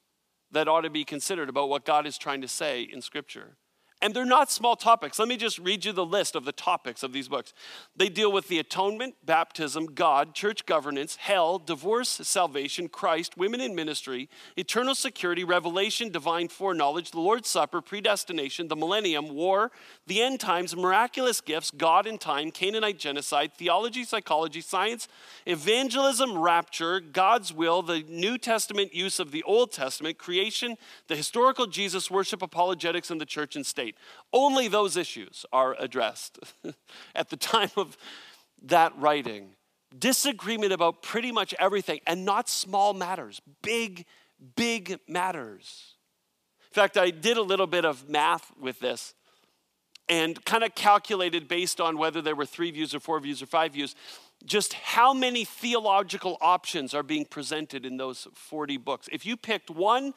that 0.51 0.67
ought 0.67 0.81
to 0.81 0.89
be 0.89 1.03
considered 1.03 1.49
about 1.49 1.69
what 1.69 1.85
God 1.85 2.05
is 2.05 2.17
trying 2.17 2.41
to 2.41 2.47
say 2.47 2.81
in 2.81 3.01
Scripture. 3.01 3.57
And 4.01 4.13
they're 4.13 4.23
not 4.23 4.49
small 4.49 4.77
topics. 4.77 5.19
Let 5.19 5.27
me 5.27 5.35
just 5.35 5.59
read 5.59 5.83
you 5.83 5.91
the 5.91 6.05
list 6.05 6.33
of 6.33 6.45
the 6.45 6.53
topics 6.53 7.03
of 7.03 7.11
these 7.11 7.27
books. 7.27 7.53
They 7.97 8.07
deal 8.07 8.31
with 8.31 8.47
the 8.47 8.57
atonement, 8.57 9.15
baptism, 9.25 9.87
God, 9.87 10.33
church 10.33 10.65
governance, 10.65 11.17
hell, 11.17 11.59
divorce, 11.59 12.07
salvation, 12.07 12.87
Christ, 12.87 13.37
women 13.37 13.59
in 13.59 13.75
ministry, 13.75 14.29
eternal 14.55 14.95
security, 14.95 15.43
revelation, 15.43 16.13
divine 16.13 16.47
foreknowledge, 16.47 17.11
the 17.11 17.19
Lord's 17.19 17.49
Supper, 17.49 17.81
predestination, 17.81 18.69
the 18.69 18.75
millennium, 18.77 19.33
war, 19.35 19.69
the 20.07 20.21
end 20.21 20.39
times, 20.39 20.77
miraculous 20.77 21.41
gifts, 21.41 21.69
God 21.69 22.07
and 22.07 22.21
time, 22.21 22.51
Canaanite 22.51 22.99
genocide, 22.99 23.53
theology, 23.53 24.05
psychology, 24.05 24.61
science, 24.61 25.09
evangelism, 25.45 26.37
rapture, 26.37 27.01
God's 27.01 27.51
will, 27.51 27.81
the 27.81 28.03
New 28.07 28.37
Testament 28.37 28.95
use 28.95 29.19
of 29.19 29.31
the 29.31 29.43
Old 29.43 29.73
Testament, 29.73 30.17
creation, 30.17 30.77
the 31.07 31.17
historical 31.17 31.67
Jesus 31.67 32.09
worship, 32.09 32.41
apologetics, 32.41 33.11
and 33.11 33.19
the 33.19 33.25
church 33.25 33.57
and 33.57 33.65
state. 33.65 33.88
Only 34.33 34.67
those 34.67 34.97
issues 34.97 35.45
are 35.51 35.75
addressed 35.79 36.39
at 37.15 37.29
the 37.29 37.37
time 37.37 37.71
of 37.77 37.97
that 38.63 38.93
writing. 38.97 39.55
Disagreement 39.97 40.71
about 40.71 41.01
pretty 41.01 41.31
much 41.31 41.55
everything, 41.57 41.99
and 42.05 42.25
not 42.25 42.47
small 42.49 42.93
matters, 42.93 43.41
big, 43.61 44.05
big 44.55 44.99
matters. 45.07 45.95
In 46.69 46.73
fact, 46.75 46.97
I 46.97 47.09
did 47.09 47.37
a 47.37 47.41
little 47.41 47.67
bit 47.67 47.85
of 47.85 48.07
math 48.07 48.51
with 48.59 48.79
this 48.79 49.15
and 50.07 50.43
kind 50.43 50.63
of 50.63 50.73
calculated 50.75 51.47
based 51.47 51.79
on 51.79 51.97
whether 51.97 52.21
there 52.21 52.35
were 52.35 52.45
three 52.45 52.71
views 52.71 52.95
or 52.95 52.99
four 52.99 53.19
views 53.19 53.41
or 53.41 53.45
five 53.45 53.73
views, 53.73 53.95
just 54.43 54.73
how 54.73 55.13
many 55.13 55.45
theological 55.45 56.37
options 56.41 56.93
are 56.93 57.03
being 57.03 57.25
presented 57.25 57.85
in 57.85 57.97
those 57.97 58.27
40 58.33 58.77
books. 58.77 59.07
If 59.11 59.25
you 59.25 59.37
picked 59.37 59.69
one 59.69 60.13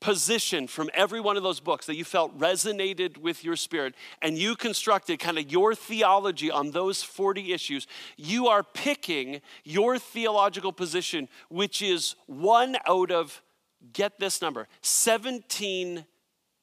position 0.00 0.66
from 0.66 0.90
every 0.94 1.20
one 1.20 1.36
of 1.36 1.42
those 1.42 1.60
books 1.60 1.86
that 1.86 1.96
you 1.96 2.04
felt 2.04 2.36
resonated 2.38 3.18
with 3.18 3.44
your 3.44 3.56
spirit 3.56 3.94
and 4.22 4.38
you 4.38 4.54
constructed 4.54 5.18
kind 5.18 5.38
of 5.38 5.50
your 5.50 5.74
theology 5.74 6.50
on 6.50 6.70
those 6.70 7.02
40 7.02 7.52
issues, 7.52 7.86
you 8.16 8.46
are 8.48 8.62
picking 8.62 9.40
your 9.64 9.98
theological 9.98 10.72
position, 10.72 11.28
which 11.48 11.82
is 11.82 12.14
one 12.26 12.76
out 12.86 13.10
of, 13.10 13.42
get 13.92 14.18
this 14.18 14.40
number, 14.40 14.68
17 14.82 16.04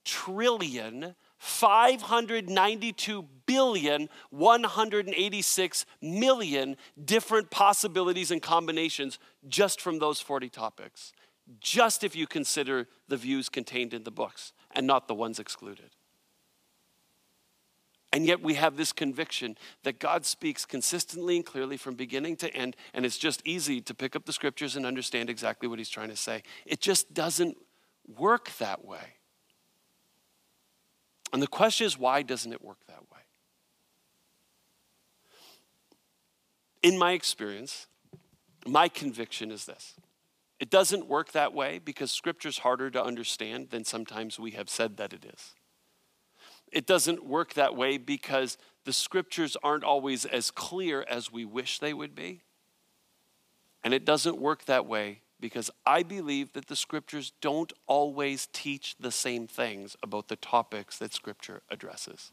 trillion. 0.04 1.15
592 1.38 3.25
billion 3.46 4.10
186 4.32 5.86
million 6.01 6.75
different 7.04 7.51
possibilities 7.51 8.32
and 8.32 8.42
combinations 8.42 9.20
just 9.48 9.80
from 9.80 10.00
those 10.00 10.20
40 10.20 10.50
topics 10.50 11.13
just 11.60 12.04
if 12.04 12.16
you 12.16 12.28
consider 12.28 12.88
the 13.08 13.18
views 13.18 13.50
contained 13.50 13.94
in 13.94 14.04
the 14.04 14.12
books 14.12 14.54
and 14.72 14.88
not 14.88 15.08
the 15.08 15.16
ones 15.16 15.40
excluded. 15.40 15.92
And 18.12 18.25
yet 18.25 18.42
we 18.42 18.54
have 18.54 18.78
this 18.78 18.94
conviction 18.94 19.58
that 19.84 20.00
God 20.00 20.25
speaks 20.25 20.66
consistently 20.66 21.36
and 21.36 21.46
clearly 21.46 21.75
from 21.75 21.96
beginning 21.96 22.38
to 22.38 22.56
end, 22.56 22.78
and 22.94 23.06
it's 23.06 23.18
just 23.18 23.42
easy 23.46 23.82
to 23.82 23.94
pick 23.94 24.16
up 24.16 24.25
the 24.25 24.32
scriptures 24.32 24.78
and 24.78 24.86
understand 24.86 25.30
exactly 25.30 25.68
what 25.68 25.80
he's 25.80 25.90
trying 25.90 26.10
to 26.10 26.16
say. 26.16 26.42
It 26.66 26.80
just 26.80 27.14
doesn't 27.14 27.58
work 28.18 28.52
that 28.60 28.86
way. 28.86 29.16
And 31.34 31.42
the 31.42 31.48
question 31.48 31.86
is, 31.86 31.98
why 31.98 32.22
doesn't 32.22 32.54
it 32.54 32.64
work 32.64 32.78
that 32.88 33.02
way? 33.02 33.20
In 36.84 36.98
my 36.98 37.12
experience, 37.12 37.88
my 38.66 38.88
conviction 38.88 39.52
is 39.52 39.66
this 39.66 39.96
it 40.60 40.70
doesn't 40.70 41.08
work 41.08 41.32
that 41.34 41.54
way 41.54 41.80
because 41.80 42.12
scripture's 42.12 42.60
harder 42.60 42.90
to 42.92 43.04
understand 43.04 43.70
than 43.72 43.84
sometimes 43.84 44.40
we 44.40 44.52
have 44.52 44.70
said 44.70 44.98
that 44.98 45.14
it 45.14 45.26
is. 45.26 45.54
It 46.72 46.88
doesn't 46.88 47.26
work 47.26 47.54
that 47.54 47.76
way 47.76 47.98
because 47.98 48.58
the 48.86 48.94
scriptures 48.94 49.58
aren't 49.64 49.84
always 49.84 50.26
as 50.26 50.52
clear 50.52 51.06
as 51.10 51.32
we 51.32 51.46
wish 51.46 51.80
they 51.80 51.94
would 51.94 52.16
be. 52.16 52.42
And 53.84 53.94
it 53.94 54.06
doesn't 54.06 54.40
work 54.40 54.66
that 54.66 54.86
way 54.86 55.22
because 55.40 55.70
I 55.86 56.04
believe 56.04 56.54
that 56.54 56.68
the 56.68 56.76
scriptures 56.76 57.34
don't 57.42 57.72
always 57.88 58.48
teach 58.52 58.96
the 59.00 59.12
same 59.12 59.48
things 59.48 59.96
about 60.02 60.28
the 60.28 60.38
topics 60.38 60.98
that 60.98 61.14
scripture 61.14 61.62
addresses. 61.70 62.32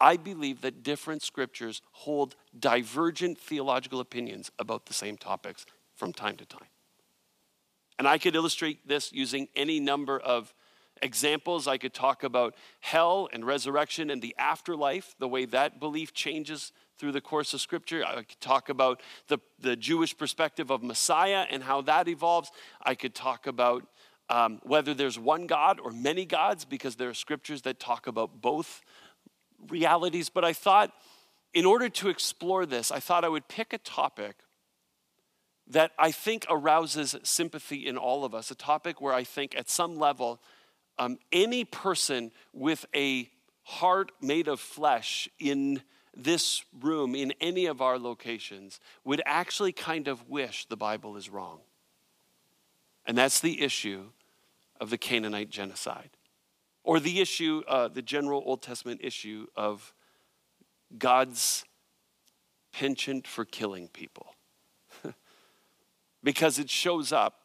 I 0.00 0.16
believe 0.16 0.62
that 0.62 0.82
different 0.82 1.22
scriptures 1.22 1.82
hold 1.92 2.34
divergent 2.58 3.38
theological 3.38 4.00
opinions 4.00 4.50
about 4.58 4.86
the 4.86 4.94
same 4.94 5.16
topics 5.16 5.66
from 5.94 6.12
time 6.12 6.36
to 6.36 6.46
time. 6.46 6.68
And 8.00 8.08
I 8.08 8.16
could 8.16 8.34
illustrate 8.34 8.88
this 8.88 9.12
using 9.12 9.46
any 9.54 9.78
number 9.78 10.18
of 10.18 10.54
examples. 11.02 11.68
I 11.68 11.76
could 11.76 11.92
talk 11.92 12.24
about 12.24 12.54
hell 12.80 13.28
and 13.30 13.46
resurrection 13.46 14.08
and 14.08 14.22
the 14.22 14.34
afterlife, 14.38 15.14
the 15.18 15.28
way 15.28 15.44
that 15.44 15.78
belief 15.78 16.14
changes 16.14 16.72
through 16.96 17.12
the 17.12 17.20
course 17.20 17.52
of 17.52 17.60
Scripture. 17.60 18.02
I 18.02 18.22
could 18.22 18.40
talk 18.40 18.70
about 18.70 19.02
the, 19.28 19.36
the 19.58 19.76
Jewish 19.76 20.16
perspective 20.16 20.70
of 20.70 20.82
Messiah 20.82 21.44
and 21.50 21.62
how 21.62 21.82
that 21.82 22.08
evolves. 22.08 22.50
I 22.82 22.94
could 22.94 23.14
talk 23.14 23.46
about 23.46 23.86
um, 24.30 24.60
whether 24.62 24.94
there's 24.94 25.18
one 25.18 25.46
God 25.46 25.78
or 25.78 25.90
many 25.90 26.24
gods, 26.24 26.64
because 26.64 26.96
there 26.96 27.10
are 27.10 27.14
scriptures 27.14 27.60
that 27.62 27.78
talk 27.78 28.06
about 28.06 28.40
both 28.40 28.80
realities. 29.68 30.30
But 30.30 30.46
I 30.46 30.54
thought, 30.54 30.90
in 31.52 31.66
order 31.66 31.90
to 31.90 32.08
explore 32.08 32.64
this, 32.64 32.90
I 32.90 32.98
thought 32.98 33.26
I 33.26 33.28
would 33.28 33.46
pick 33.46 33.74
a 33.74 33.78
topic 33.78 34.36
that 35.70 35.92
I 35.98 36.10
think 36.10 36.44
arouses 36.50 37.14
sympathy 37.22 37.86
in 37.86 37.96
all 37.96 38.24
of 38.24 38.34
us, 38.34 38.50
a 38.50 38.56
topic 38.56 39.00
where 39.00 39.14
I 39.14 39.22
think 39.22 39.56
at 39.56 39.70
some 39.70 39.96
level, 39.96 40.40
um, 40.98 41.16
any 41.30 41.64
person 41.64 42.32
with 42.52 42.86
a 42.94 43.30
heart 43.62 44.10
made 44.20 44.48
of 44.48 44.58
flesh 44.58 45.28
in 45.38 45.82
this 46.14 46.64
room, 46.80 47.14
in 47.14 47.32
any 47.40 47.66
of 47.66 47.80
our 47.80 48.00
locations, 48.00 48.80
would 49.04 49.22
actually 49.24 49.70
kind 49.70 50.08
of 50.08 50.28
wish 50.28 50.66
the 50.66 50.76
Bible 50.76 51.16
is 51.16 51.30
wrong. 51.30 51.60
And 53.06 53.16
that's 53.16 53.40
the 53.40 53.62
issue 53.62 54.06
of 54.80 54.90
the 54.90 54.98
Canaanite 54.98 55.50
genocide, 55.50 56.10
or 56.82 56.98
the 56.98 57.20
issue, 57.20 57.62
uh, 57.68 57.86
the 57.86 58.02
general 58.02 58.42
Old 58.44 58.60
Testament 58.60 59.00
issue 59.04 59.46
of 59.54 59.94
God's 60.98 61.64
penchant 62.72 63.28
for 63.28 63.44
killing 63.44 63.86
people 63.86 64.34
because 66.22 66.58
it 66.58 66.70
shows 66.70 67.12
up 67.12 67.40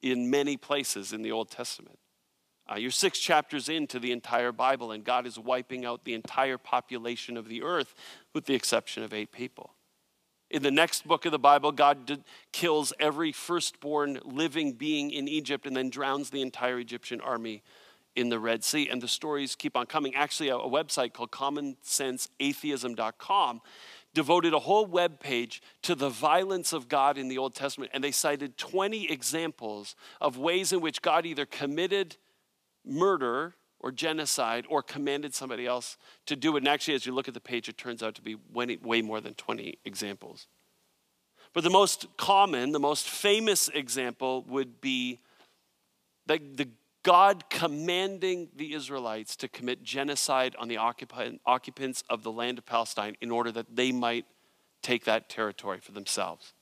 in 0.00 0.30
many 0.30 0.56
places 0.56 1.12
in 1.12 1.22
the 1.22 1.32
Old 1.32 1.50
Testament. 1.50 1.98
Uh, 2.70 2.76
you're 2.76 2.90
six 2.90 3.18
chapters 3.18 3.68
into 3.68 3.98
the 3.98 4.12
entire 4.12 4.52
Bible, 4.52 4.92
and 4.92 5.04
God 5.04 5.26
is 5.26 5.38
wiping 5.38 5.84
out 5.84 6.04
the 6.04 6.14
entire 6.14 6.56
population 6.58 7.36
of 7.36 7.48
the 7.48 7.62
earth 7.62 7.94
with 8.34 8.46
the 8.46 8.54
exception 8.54 9.02
of 9.02 9.12
eight 9.12 9.32
people. 9.32 9.74
In 10.50 10.62
the 10.62 10.70
next 10.70 11.08
book 11.08 11.24
of 11.24 11.32
the 11.32 11.38
Bible, 11.38 11.72
God 11.72 12.06
did, 12.06 12.24
kills 12.52 12.92
every 13.00 13.32
firstborn 13.32 14.20
living 14.22 14.72
being 14.72 15.10
in 15.10 15.26
Egypt 15.26 15.66
and 15.66 15.74
then 15.74 15.90
drowns 15.90 16.30
the 16.30 16.42
entire 16.42 16.78
Egyptian 16.78 17.20
army 17.22 17.62
in 18.14 18.28
the 18.28 18.38
Red 18.38 18.62
Sea. 18.62 18.90
And 18.90 19.00
the 19.00 19.08
stories 19.08 19.56
keep 19.56 19.74
on 19.76 19.86
coming. 19.86 20.14
Actually, 20.14 20.50
a, 20.50 20.56
a 20.56 20.68
website 20.68 21.14
called 21.14 21.30
commonsenseatheism.com 21.30 23.62
devoted 24.14 24.52
a 24.52 24.60
whole 24.60 24.86
web 24.86 25.20
page 25.20 25.62
to 25.82 25.94
the 25.94 26.08
violence 26.08 26.72
of 26.72 26.88
God 26.88 27.16
in 27.16 27.28
the 27.28 27.38
Old 27.38 27.54
Testament, 27.54 27.90
and 27.94 28.02
they 28.02 28.10
cited 28.10 28.58
20 28.58 29.10
examples 29.10 29.94
of 30.20 30.36
ways 30.36 30.72
in 30.72 30.80
which 30.80 31.02
God 31.02 31.26
either 31.26 31.46
committed 31.46 32.16
murder 32.84 33.54
or 33.80 33.90
genocide 33.90 34.64
or 34.68 34.82
commanded 34.82 35.34
somebody 35.34 35.66
else 35.66 35.96
to 36.26 36.36
do 36.36 36.56
it. 36.56 36.60
And 36.60 36.68
actually, 36.68 36.94
as 36.94 37.04
you 37.04 37.12
look 37.12 37.28
at 37.28 37.34
the 37.34 37.40
page, 37.40 37.68
it 37.68 37.76
turns 37.76 38.02
out 38.02 38.14
to 38.14 38.22
be 38.22 38.36
way 38.52 39.02
more 39.02 39.20
than 39.20 39.34
20 39.34 39.78
examples. 39.84 40.46
But 41.52 41.64
the 41.64 41.70
most 41.70 42.06
common, 42.16 42.72
the 42.72 42.80
most 42.80 43.08
famous 43.08 43.68
example 43.68 44.44
would 44.48 44.80
be 44.80 45.20
the, 46.26 46.38
the 46.38 46.68
God 47.02 47.50
commanding 47.50 48.48
the 48.54 48.74
Israelites 48.74 49.34
to 49.36 49.48
commit 49.48 49.82
genocide 49.82 50.54
on 50.58 50.68
the 50.68 50.76
occupants 50.76 52.04
of 52.08 52.22
the 52.22 52.32
land 52.32 52.58
of 52.58 52.66
Palestine 52.66 53.16
in 53.20 53.30
order 53.30 53.50
that 53.52 53.74
they 53.74 53.90
might 53.90 54.24
take 54.82 55.04
that 55.04 55.28
territory 55.28 55.80
for 55.80 55.92
themselves. 55.92 56.52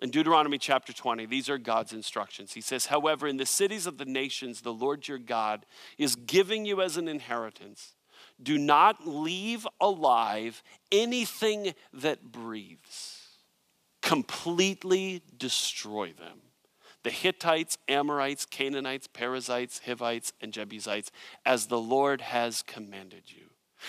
In 0.00 0.10
Deuteronomy 0.10 0.58
chapter 0.58 0.92
20, 0.92 1.26
these 1.26 1.48
are 1.48 1.58
God's 1.58 1.92
instructions. 1.92 2.54
He 2.54 2.60
says, 2.60 2.86
However, 2.86 3.26
in 3.26 3.36
the 3.36 3.46
cities 3.46 3.86
of 3.86 3.98
the 3.98 4.04
nations, 4.04 4.60
the 4.60 4.72
Lord 4.72 5.06
your 5.06 5.18
God 5.18 5.64
is 5.96 6.16
giving 6.16 6.64
you 6.64 6.82
as 6.82 6.96
an 6.96 7.08
inheritance. 7.08 7.94
Do 8.42 8.58
not 8.58 9.06
leave 9.06 9.66
alive 9.80 10.62
anything 10.90 11.74
that 11.92 12.32
breathes, 12.32 13.20
completely 14.00 15.22
destroy 15.38 16.12
them 16.12 16.40
the 17.02 17.10
Hittites, 17.10 17.78
Amorites, 17.88 18.44
Canaanites, 18.46 19.06
Perizzites, 19.06 19.80
Hivites, 19.84 20.32
and 20.40 20.52
Jebusites, 20.52 21.10
as 21.44 21.66
the 21.66 21.80
Lord 21.80 22.20
has 22.20 22.62
commanded 22.62 23.24
you. 23.26 23.44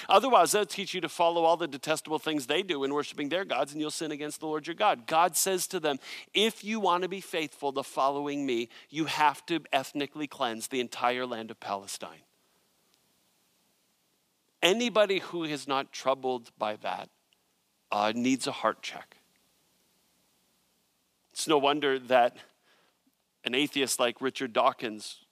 Otherwise, 0.09 0.51
they'll 0.51 0.65
teach 0.65 0.93
you 0.93 1.01
to 1.01 1.09
follow 1.09 1.43
all 1.43 1.55
the 1.57 1.67
detestable 1.67 2.17
things 2.17 2.47
they 2.47 2.63
do 2.63 2.83
in 2.83 2.93
worshiping 2.93 3.29
their 3.29 3.45
gods, 3.45 3.71
and 3.71 3.79
you'll 3.79 3.91
sin 3.91 4.11
against 4.11 4.39
the 4.39 4.47
Lord 4.47 4.65
your 4.65 4.75
God. 4.75 5.05
God 5.05 5.35
says 5.35 5.67
to 5.67 5.79
them, 5.79 5.99
if 6.33 6.63
you 6.63 6.79
want 6.79 7.03
to 7.03 7.09
be 7.09 7.21
faithful 7.21 7.71
to 7.73 7.83
following 7.83 8.45
me, 8.45 8.69
you 8.89 9.05
have 9.05 9.45
to 9.45 9.59
ethnically 9.71 10.25
cleanse 10.27 10.67
the 10.67 10.79
entire 10.79 11.25
land 11.25 11.51
of 11.51 11.59
Palestine. 11.59 12.23
Anybody 14.63 15.19
who 15.19 15.43
is 15.43 15.67
not 15.67 15.91
troubled 15.91 16.49
by 16.57 16.77
that 16.77 17.09
uh, 17.91 18.13
needs 18.15 18.47
a 18.47 18.51
heart 18.51 18.81
check. 18.81 19.17
It's 21.33 21.47
no 21.47 21.57
wonder 21.57 21.99
that 21.99 22.37
an 23.43 23.55
atheist 23.55 23.99
like 23.99 24.21
Richard 24.21 24.53
Dawkins 24.53 25.25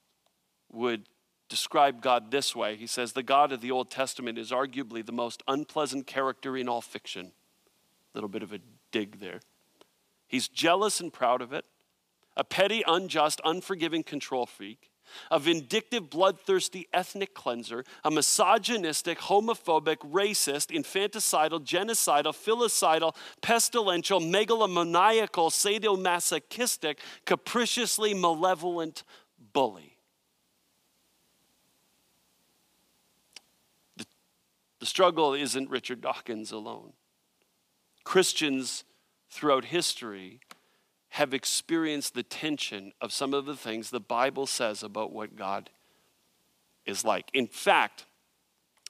would 0.71 1.07
describe 1.49 2.01
God 2.01 2.31
this 2.31 2.55
way. 2.55 2.75
He 2.75 2.87
says, 2.87 3.13
The 3.13 3.23
God 3.23 3.51
of 3.51 3.61
the 3.61 3.71
Old 3.71 3.89
Testament 3.89 4.37
is 4.37 4.51
arguably 4.51 5.05
the 5.05 5.11
most 5.11 5.43
unpleasant 5.47 6.07
character 6.07 6.55
in 6.55 6.69
all 6.69 6.81
fiction. 6.81 7.27
A 8.13 8.17
little 8.17 8.29
bit 8.29 8.43
of 8.43 8.53
a 8.53 8.59
dig 8.91 9.19
there. 9.19 9.41
He's 10.27 10.47
jealous 10.47 11.01
and 11.01 11.11
proud 11.11 11.41
of 11.41 11.51
it, 11.51 11.65
a 12.37 12.43
petty, 12.43 12.83
unjust, 12.87 13.41
unforgiving 13.43 14.03
control 14.03 14.45
freak, 14.45 14.90
a 15.29 15.39
vindictive, 15.39 16.09
bloodthirsty 16.09 16.87
ethnic 16.93 17.33
cleanser, 17.33 17.83
a 18.03 18.11
misogynistic, 18.11 19.19
homophobic, 19.19 19.97
racist, 19.97 20.71
infanticidal, 20.71 21.63
genocidal, 21.63 22.33
filicidal, 22.33 23.15
pestilential, 23.41 24.19
megalomaniacal, 24.21 25.49
sadomasochistic, 25.49 26.97
capriciously 27.25 28.13
malevolent 28.13 29.03
bully. 29.53 29.97
The 34.79 34.87
struggle 34.87 35.35
isn't 35.35 35.69
Richard 35.69 36.01
Dawkins 36.01 36.51
alone. 36.51 36.93
Christians 38.03 38.83
throughout 39.29 39.65
history 39.65 40.39
have 41.11 41.33
experienced 41.33 42.13
the 42.13 42.23
tension 42.23 42.93
of 43.01 43.11
some 43.11 43.33
of 43.33 43.45
the 43.45 43.55
things 43.55 43.89
the 43.89 43.99
Bible 43.99 44.47
says 44.47 44.81
about 44.81 45.11
what 45.11 45.35
God 45.35 45.69
is 46.85 47.03
like. 47.03 47.29
In 47.33 47.47
fact, 47.47 48.05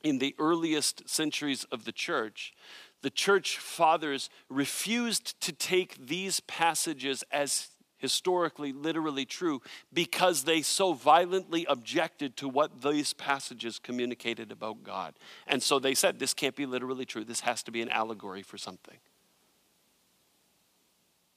in 0.03 0.19
the 0.19 0.35
earliest 0.37 1.09
centuries 1.09 1.63
of 1.71 1.83
the 1.83 1.91
church, 1.91 2.53
the 3.01 3.09
church 3.09 3.57
fathers 3.57 4.29
refused 4.49 5.39
to 5.41 5.51
take 5.51 6.07
these 6.07 6.39
passages 6.41 7.23
as 7.31 7.69
historically, 7.97 8.71
literally 8.71 9.25
true 9.25 9.61
because 9.91 10.43
they 10.43 10.61
so 10.61 10.93
violently 10.93 11.65
objected 11.69 12.37
to 12.37 12.47
what 12.47 12.81
these 12.81 13.13
passages 13.13 13.79
communicated 13.79 14.51
about 14.51 14.83
God. 14.83 15.15
And 15.47 15.61
so 15.61 15.79
they 15.79 15.95
said, 15.95 16.19
this 16.19 16.33
can't 16.33 16.55
be 16.55 16.65
literally 16.65 17.05
true. 17.05 17.23
This 17.23 17.41
has 17.41 17.63
to 17.63 17.71
be 17.71 17.81
an 17.81 17.89
allegory 17.89 18.41
for 18.43 18.57
something. 18.57 18.97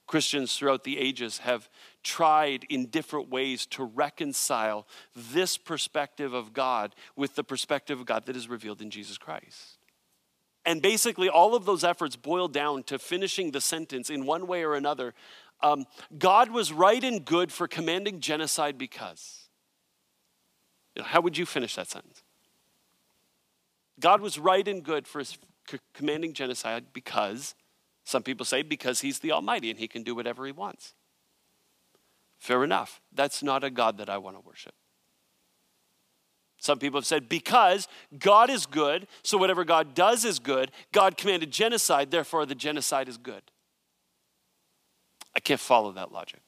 Christians 0.07 0.55
throughout 0.55 0.83
the 0.83 0.97
ages 0.99 1.39
have 1.39 1.69
tried 2.03 2.65
in 2.69 2.87
different 2.87 3.29
ways 3.29 3.65
to 3.67 3.83
reconcile 3.83 4.87
this 5.15 5.57
perspective 5.57 6.33
of 6.33 6.53
God 6.53 6.95
with 7.15 7.35
the 7.35 7.43
perspective 7.43 7.99
of 7.99 8.05
God 8.05 8.25
that 8.25 8.35
is 8.35 8.47
revealed 8.47 8.81
in 8.81 8.91
Jesus 8.91 9.17
Christ. 9.17 9.77
And 10.67 10.81
basically, 10.81 11.29
all 11.29 11.55
of 11.55 11.65
those 11.65 11.83
efforts 11.83 12.15
boil 12.15 12.47
down 12.47 12.83
to 12.83 12.97
finishing 12.97 13.51
the 13.51 13.61
sentence 13.61 14.09
in 14.09 14.25
one 14.25 14.47
way 14.47 14.63
or 14.63 14.73
another 14.73 15.13
um, 15.61 15.85
God 16.17 16.51
was 16.51 16.71
right 16.71 17.03
and 17.03 17.23
good 17.23 17.51
for 17.51 17.67
commanding 17.67 18.19
genocide 18.19 18.77
because. 18.77 19.49
You 20.95 21.01
know, 21.01 21.07
how 21.07 21.21
would 21.21 21.37
you 21.37 21.45
finish 21.45 21.75
that 21.75 21.89
sentence? 21.89 22.23
God 23.99 24.21
was 24.21 24.37
right 24.37 24.67
and 24.67 24.83
good 24.83 25.07
for 25.07 25.23
commanding 25.93 26.33
genocide 26.33 26.85
because, 26.93 27.55
some 28.05 28.23
people 28.23 28.45
say, 28.45 28.61
because 28.61 29.01
he's 29.01 29.19
the 29.19 29.31
Almighty 29.31 29.69
and 29.69 29.79
he 29.79 29.87
can 29.87 30.03
do 30.03 30.15
whatever 30.15 30.45
he 30.45 30.51
wants. 30.51 30.93
Fair 32.37 32.63
enough. 32.63 33.01
That's 33.11 33.41
not 33.43 33.63
a 33.63 33.69
God 33.69 33.97
that 33.97 34.09
I 34.09 34.19
want 34.19 34.37
to 34.37 34.41
worship. 34.41 34.73
Some 36.57 36.79
people 36.79 36.99
have 36.99 37.05
said, 37.05 37.27
because 37.27 37.87
God 38.17 38.49
is 38.49 38.65
good, 38.65 39.07
so 39.23 39.37
whatever 39.37 39.65
God 39.65 39.93
does 39.93 40.23
is 40.23 40.39
good, 40.39 40.71
God 40.91 41.17
commanded 41.17 41.51
genocide, 41.51 42.11
therefore 42.11 42.45
the 42.45 42.55
genocide 42.55 43.09
is 43.09 43.17
good. 43.17 43.41
I 45.35 45.39
can't 45.39 45.59
follow 45.59 45.91
that 45.93 46.11
logic. 46.11 46.41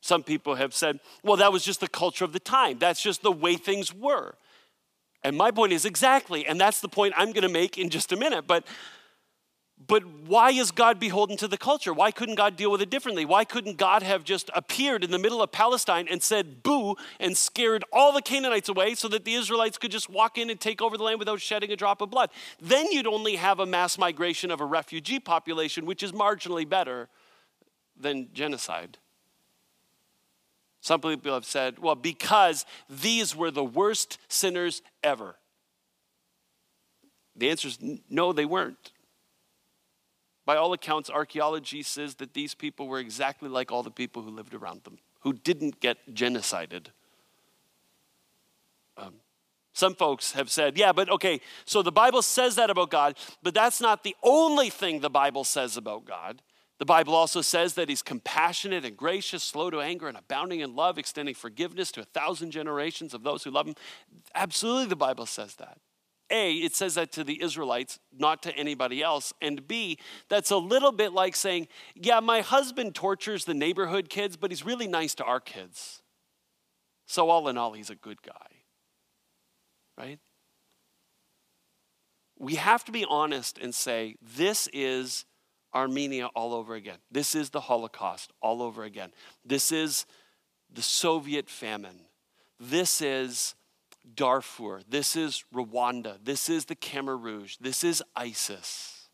Some 0.00 0.24
people 0.24 0.56
have 0.56 0.74
said, 0.74 0.98
well, 1.22 1.36
that 1.36 1.52
was 1.52 1.64
just 1.64 1.80
the 1.80 1.88
culture 1.88 2.24
of 2.24 2.32
the 2.32 2.40
time. 2.40 2.78
That's 2.78 3.00
just 3.00 3.22
the 3.22 3.32
way 3.32 3.54
things 3.54 3.94
were. 3.94 4.34
And 5.22 5.36
my 5.36 5.52
point 5.52 5.72
is 5.72 5.84
exactly, 5.84 6.44
and 6.46 6.60
that's 6.60 6.80
the 6.80 6.88
point 6.88 7.14
I'm 7.16 7.30
going 7.30 7.46
to 7.46 7.48
make 7.48 7.78
in 7.78 7.88
just 7.88 8.12
a 8.12 8.16
minute. 8.16 8.46
But 8.46 8.66
but 9.86 10.06
why 10.06 10.50
is 10.50 10.70
God 10.70 11.00
beholden 11.00 11.36
to 11.38 11.48
the 11.48 11.56
culture? 11.56 11.92
Why 11.92 12.10
couldn't 12.10 12.34
God 12.34 12.56
deal 12.56 12.70
with 12.70 12.82
it 12.82 12.90
differently? 12.90 13.24
Why 13.24 13.44
couldn't 13.44 13.78
God 13.78 14.02
have 14.02 14.22
just 14.22 14.50
appeared 14.54 15.02
in 15.02 15.10
the 15.10 15.18
middle 15.18 15.42
of 15.42 15.50
Palestine 15.50 16.06
and 16.10 16.22
said 16.22 16.62
boo 16.62 16.96
and 17.18 17.36
scared 17.36 17.84
all 17.92 18.12
the 18.12 18.22
Canaanites 18.22 18.68
away 18.68 18.94
so 18.94 19.08
that 19.08 19.24
the 19.24 19.34
Israelites 19.34 19.78
could 19.78 19.90
just 19.90 20.08
walk 20.08 20.38
in 20.38 20.50
and 20.50 20.60
take 20.60 20.82
over 20.82 20.96
the 20.96 21.02
land 21.02 21.18
without 21.18 21.40
shedding 21.40 21.72
a 21.72 21.76
drop 21.76 22.00
of 22.00 22.10
blood? 22.10 22.30
Then 22.60 22.92
you'd 22.92 23.06
only 23.06 23.36
have 23.36 23.60
a 23.60 23.66
mass 23.66 23.98
migration 23.98 24.50
of 24.50 24.60
a 24.60 24.66
refugee 24.66 25.20
population, 25.20 25.86
which 25.86 26.02
is 26.02 26.12
marginally 26.12 26.68
better 26.68 27.08
than 27.98 28.28
genocide. 28.32 28.98
Some 30.80 31.00
people 31.00 31.32
have 31.32 31.44
said, 31.44 31.78
well, 31.78 31.94
because 31.94 32.66
these 32.90 33.36
were 33.36 33.50
the 33.50 33.64
worst 33.64 34.18
sinners 34.28 34.82
ever. 35.02 35.36
The 37.36 37.50
answer 37.50 37.68
is 37.68 37.78
no, 38.10 38.32
they 38.32 38.44
weren't. 38.44 38.92
By 40.44 40.56
all 40.56 40.72
accounts, 40.72 41.08
archaeology 41.08 41.82
says 41.82 42.16
that 42.16 42.34
these 42.34 42.54
people 42.54 42.88
were 42.88 42.98
exactly 42.98 43.48
like 43.48 43.70
all 43.70 43.82
the 43.82 43.90
people 43.90 44.22
who 44.22 44.30
lived 44.30 44.54
around 44.54 44.84
them, 44.84 44.98
who 45.20 45.32
didn't 45.32 45.80
get 45.80 46.14
genocided. 46.14 46.86
Um, 48.96 49.14
some 49.72 49.94
folks 49.94 50.32
have 50.32 50.50
said, 50.50 50.76
yeah, 50.76 50.92
but 50.92 51.08
okay, 51.08 51.40
so 51.64 51.82
the 51.82 51.92
Bible 51.92 52.22
says 52.22 52.56
that 52.56 52.70
about 52.70 52.90
God, 52.90 53.16
but 53.42 53.54
that's 53.54 53.80
not 53.80 54.02
the 54.04 54.16
only 54.22 54.68
thing 54.68 55.00
the 55.00 55.08
Bible 55.08 55.44
says 55.44 55.76
about 55.76 56.04
God. 56.04 56.42
The 56.78 56.84
Bible 56.86 57.14
also 57.14 57.42
says 57.42 57.74
that 57.74 57.88
he's 57.88 58.02
compassionate 58.02 58.84
and 58.84 58.96
gracious, 58.96 59.44
slow 59.44 59.70
to 59.70 59.80
anger, 59.80 60.08
and 60.08 60.16
abounding 60.16 60.60
in 60.60 60.74
love, 60.74 60.98
extending 60.98 61.34
forgiveness 61.34 61.92
to 61.92 62.00
a 62.00 62.04
thousand 62.04 62.50
generations 62.50 63.14
of 63.14 63.22
those 63.22 63.44
who 63.44 63.50
love 63.52 63.68
him. 63.68 63.76
Absolutely, 64.34 64.86
the 64.86 64.96
Bible 64.96 65.26
says 65.26 65.54
that. 65.54 65.78
A, 66.32 66.54
it 66.54 66.74
says 66.74 66.94
that 66.94 67.12
to 67.12 67.24
the 67.24 67.42
Israelites, 67.42 67.98
not 68.16 68.42
to 68.42 68.56
anybody 68.56 69.02
else. 69.02 69.32
And 69.40 69.68
B, 69.68 69.98
that's 70.28 70.50
a 70.50 70.56
little 70.56 70.90
bit 70.90 71.12
like 71.12 71.36
saying, 71.36 71.68
yeah, 71.94 72.20
my 72.20 72.40
husband 72.40 72.94
tortures 72.94 73.44
the 73.44 73.54
neighborhood 73.54 74.08
kids, 74.08 74.36
but 74.36 74.50
he's 74.50 74.64
really 74.64 74.88
nice 74.88 75.14
to 75.16 75.24
our 75.24 75.40
kids. 75.40 76.02
So, 77.06 77.28
all 77.28 77.48
in 77.48 77.58
all, 77.58 77.72
he's 77.74 77.90
a 77.90 77.94
good 77.94 78.22
guy. 78.22 78.32
Right? 79.98 80.18
We 82.38 82.54
have 82.54 82.84
to 82.86 82.92
be 82.92 83.04
honest 83.08 83.58
and 83.58 83.74
say, 83.74 84.16
this 84.20 84.68
is 84.72 85.26
Armenia 85.74 86.26
all 86.34 86.54
over 86.54 86.74
again. 86.74 86.98
This 87.10 87.34
is 87.34 87.50
the 87.50 87.60
Holocaust 87.60 88.32
all 88.40 88.62
over 88.62 88.84
again. 88.84 89.12
This 89.44 89.70
is 89.70 90.06
the 90.72 90.82
Soviet 90.82 91.48
famine. 91.48 92.06
This 92.58 93.00
is 93.00 93.54
Darfur. 94.14 94.82
This 94.88 95.16
is 95.16 95.44
Rwanda. 95.54 96.16
This 96.22 96.48
is 96.48 96.66
the 96.66 96.76
Khmer 96.76 97.20
Rouge. 97.20 97.56
This 97.60 97.84
is 97.84 98.02
ISIS. 98.16 99.08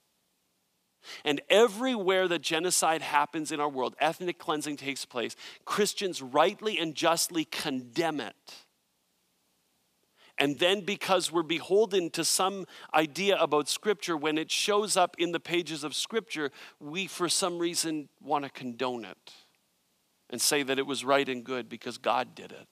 And 1.25 1.41
everywhere 1.49 2.29
that 2.29 2.43
genocide 2.43 3.03
happens 3.03 3.53
in 3.53 3.61
our 3.61 3.69
world, 3.69 3.95
ethnic 3.99 4.39
cleansing 4.39 4.77
takes 4.77 5.05
place, 5.05 5.37
Christians 5.65 6.21
rightly 6.21 6.79
and 6.79 6.95
justly 6.95 7.45
condemn 7.45 8.21
it. 8.21 8.35
And 10.41 10.59
then, 10.59 10.83
because 10.83 11.33
we're 11.33 11.43
beholden 11.43 12.11
to 12.11 12.25
some 12.25 12.65
idea 12.95 13.37
about 13.39 13.69
Scripture, 13.69 14.17
when 14.17 14.39
it 14.39 14.53
shows 14.53 14.97
up 14.97 15.17
in 15.19 15.33
the 15.33 15.41
pages 15.41 15.83
of 15.83 15.97
Scripture, 15.97 16.53
we, 16.79 17.09
for 17.09 17.29
some 17.29 17.59
reason, 17.59 18.09
want 18.23 18.45
to 18.45 18.51
condone 18.51 19.05
it 19.05 19.33
and 20.31 20.41
say 20.41 20.63
that 20.63 20.79
it 20.79 20.87
was 20.87 21.05
right 21.05 21.29
and 21.29 21.43
good 21.43 21.69
because 21.69 21.99
God 21.99 22.37
did 22.37 22.53
it 22.53 22.69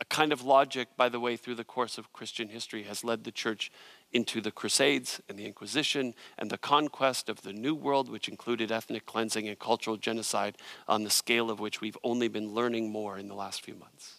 a 0.00 0.04
kind 0.06 0.32
of 0.32 0.42
logic, 0.42 0.88
by 0.96 1.10
the 1.10 1.20
way, 1.20 1.36
through 1.36 1.56
the 1.56 1.64
course 1.64 1.98
of 1.98 2.12
Christian 2.12 2.48
history 2.48 2.84
has 2.84 3.04
led 3.04 3.24
the 3.24 3.30
church 3.30 3.70
into 4.12 4.40
the 4.40 4.50
Crusades 4.50 5.20
and 5.28 5.38
the 5.38 5.44
Inquisition 5.44 6.14
and 6.38 6.50
the 6.50 6.58
conquest 6.58 7.28
of 7.28 7.42
the 7.42 7.52
New 7.52 7.74
World, 7.74 8.08
which 8.08 8.28
included 8.28 8.72
ethnic 8.72 9.04
cleansing 9.04 9.46
and 9.46 9.58
cultural 9.58 9.98
genocide, 9.98 10.56
on 10.88 11.04
the 11.04 11.10
scale 11.10 11.50
of 11.50 11.60
which 11.60 11.82
we've 11.82 11.98
only 12.02 12.28
been 12.28 12.54
learning 12.54 12.90
more 12.90 13.18
in 13.18 13.28
the 13.28 13.34
last 13.34 13.62
few 13.62 13.74
months. 13.74 14.14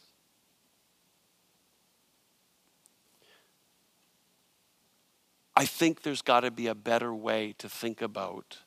I 5.56 5.66
think 5.66 6.04
there's 6.04 6.22
got 6.22 6.42
to 6.42 6.52
be 6.52 6.68
a 6.68 6.76
better 6.76 7.14
way 7.14 7.54
to 7.58 7.68
think 7.68 8.02
about 8.02 8.60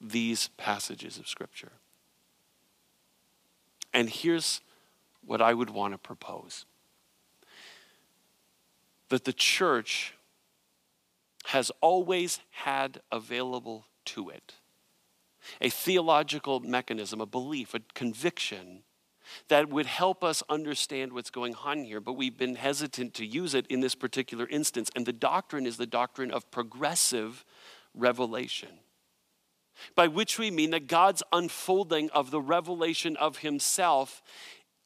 these 0.00 0.48
passages 0.56 1.18
of 1.18 1.28
Scripture. 1.28 1.72
And 3.92 4.08
here's 4.08 4.60
what 5.24 5.40
I 5.40 5.54
would 5.54 5.70
want 5.70 5.94
to 5.94 5.98
propose. 5.98 6.66
that 9.12 9.24
the 9.24 9.32
church 9.32 10.14
has 11.44 11.70
always 11.82 12.40
had 12.50 13.02
available 13.12 13.84
to 14.06 14.30
it 14.30 14.54
a 15.60 15.68
theological 15.68 16.60
mechanism, 16.60 17.20
a 17.20 17.26
belief, 17.26 17.74
a 17.74 17.80
conviction 17.94 18.84
that 19.48 19.68
would 19.68 19.86
help 19.86 20.22
us 20.24 20.42
understand 20.48 21.12
what's 21.12 21.30
going 21.30 21.54
on 21.64 21.84
here, 21.84 22.00
but 22.00 22.12
we've 22.14 22.38
been 22.38 22.54
hesitant 22.54 23.12
to 23.12 23.26
use 23.26 23.52
it 23.52 23.66
in 23.66 23.80
this 23.80 23.94
particular 23.94 24.46
instance. 24.48 24.88
And 24.94 25.04
the 25.04 25.12
doctrine 25.12 25.66
is 25.66 25.76
the 25.76 25.86
doctrine 25.86 26.30
of 26.30 26.50
progressive 26.50 27.44
revelation, 27.92 28.78
by 29.94 30.06
which 30.06 30.38
we 30.38 30.50
mean 30.50 30.70
that 30.70 30.86
God's 30.86 31.22
unfolding 31.32 32.08
of 32.10 32.30
the 32.30 32.40
revelation 32.40 33.16
of 33.16 33.38
Himself 33.38 34.22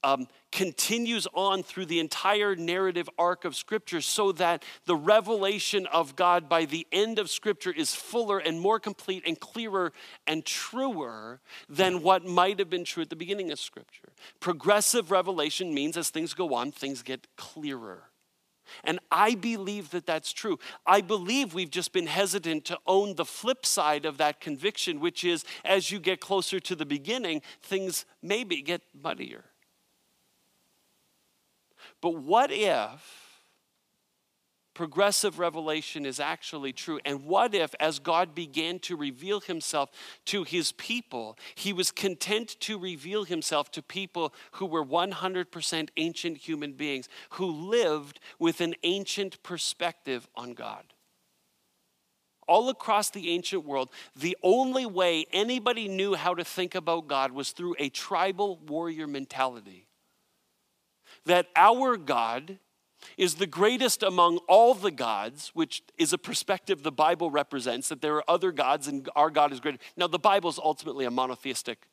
um, 0.02 0.28
continues 0.52 1.26
on 1.34 1.62
through 1.62 1.86
the 1.86 2.00
entire 2.00 2.54
narrative 2.54 3.08
arc 3.18 3.44
of 3.44 3.56
Scripture 3.56 4.00
so 4.00 4.32
that 4.32 4.64
the 4.84 4.96
revelation 4.96 5.86
of 5.86 6.16
God 6.16 6.48
by 6.48 6.64
the 6.64 6.86
end 6.92 7.18
of 7.18 7.30
Scripture 7.30 7.72
is 7.72 7.94
fuller 7.94 8.38
and 8.38 8.60
more 8.60 8.78
complete 8.78 9.24
and 9.26 9.38
clearer 9.38 9.92
and 10.26 10.44
truer 10.44 11.40
than 11.68 12.02
what 12.02 12.24
might 12.24 12.58
have 12.58 12.70
been 12.70 12.84
true 12.84 13.02
at 13.02 13.10
the 13.10 13.16
beginning 13.16 13.50
of 13.50 13.58
Scripture. 13.58 14.12
Progressive 14.40 15.10
revelation 15.10 15.74
means 15.74 15.96
as 15.96 16.10
things 16.10 16.34
go 16.34 16.54
on, 16.54 16.72
things 16.72 17.02
get 17.02 17.26
clearer. 17.36 18.10
And 18.84 18.98
I 19.10 19.34
believe 19.34 19.90
that 19.90 20.06
that's 20.06 20.32
true. 20.32 20.58
I 20.86 21.00
believe 21.00 21.54
we've 21.54 21.70
just 21.70 21.92
been 21.92 22.06
hesitant 22.06 22.64
to 22.66 22.78
own 22.86 23.14
the 23.14 23.24
flip 23.24 23.64
side 23.64 24.04
of 24.04 24.18
that 24.18 24.40
conviction, 24.40 25.00
which 25.00 25.24
is 25.24 25.44
as 25.64 25.90
you 25.90 25.98
get 25.98 26.20
closer 26.20 26.60
to 26.60 26.74
the 26.74 26.86
beginning, 26.86 27.42
things 27.62 28.06
maybe 28.22 28.62
get 28.62 28.82
muddier. 29.00 29.44
But 32.00 32.16
what 32.16 32.50
if 32.52 33.26
progressive 34.76 35.38
revelation 35.38 36.04
is 36.04 36.20
actually 36.20 36.72
true? 36.72 37.00
And 37.04 37.24
what 37.24 37.54
if, 37.54 37.74
as 37.80 37.98
God 37.98 38.34
began 38.34 38.78
to 38.80 38.94
reveal 38.94 39.40
himself 39.40 39.90
to 40.26 40.44
his 40.44 40.72
people, 40.72 41.38
he 41.54 41.72
was 41.72 41.90
content 41.90 42.60
to 42.60 42.78
reveal 42.78 43.24
himself 43.24 43.70
to 43.72 43.82
people 43.82 44.34
who 44.52 44.66
were 44.66 44.84
100% 44.84 45.88
ancient 45.96 46.36
human 46.36 46.72
beings, 46.74 47.08
who 47.30 47.46
lived 47.46 48.20
with 48.38 48.60
an 48.60 48.74
ancient 48.82 49.42
perspective 49.42 50.28
on 50.36 50.52
God? 50.52 50.84
all 52.48 52.68
across 52.68 53.10
the 53.10 53.30
ancient 53.30 53.64
world, 53.64 53.90
the 54.14 54.36
only 54.40 54.86
way 54.86 55.26
anybody 55.32 55.88
knew 55.88 56.14
how 56.14 56.32
to 56.32 56.44
think 56.44 56.76
about 56.76 57.08
God 57.08 57.32
was 57.32 57.50
through 57.50 57.74
a 57.80 57.88
tribal 57.88 58.58
warrior 58.58 59.08
mentality 59.08 59.85
that 61.26 61.48
our 61.54 61.96
God 61.96 62.58
is 63.18 63.34
the 63.34 63.46
greatest 63.46 64.02
among 64.02 64.38
all 64.48 64.74
the 64.74 64.90
gods, 64.90 65.50
which 65.54 65.82
is 65.98 66.12
a 66.12 66.18
perspective 66.18 66.82
the 66.82 66.92
Bible 66.92 67.30
represents, 67.30 67.88
that 67.88 68.00
there 68.00 68.16
are 68.16 68.24
other 68.28 68.52
gods 68.52 68.88
and 68.88 69.08
our 69.14 69.30
God 69.30 69.52
is 69.52 69.60
greater. 69.60 69.78
Now, 69.96 70.06
the 70.06 70.18
Bible 70.18 70.50
is 70.50 70.58
ultimately 70.58 71.04
a 71.04 71.10
monotheistic 71.10 71.86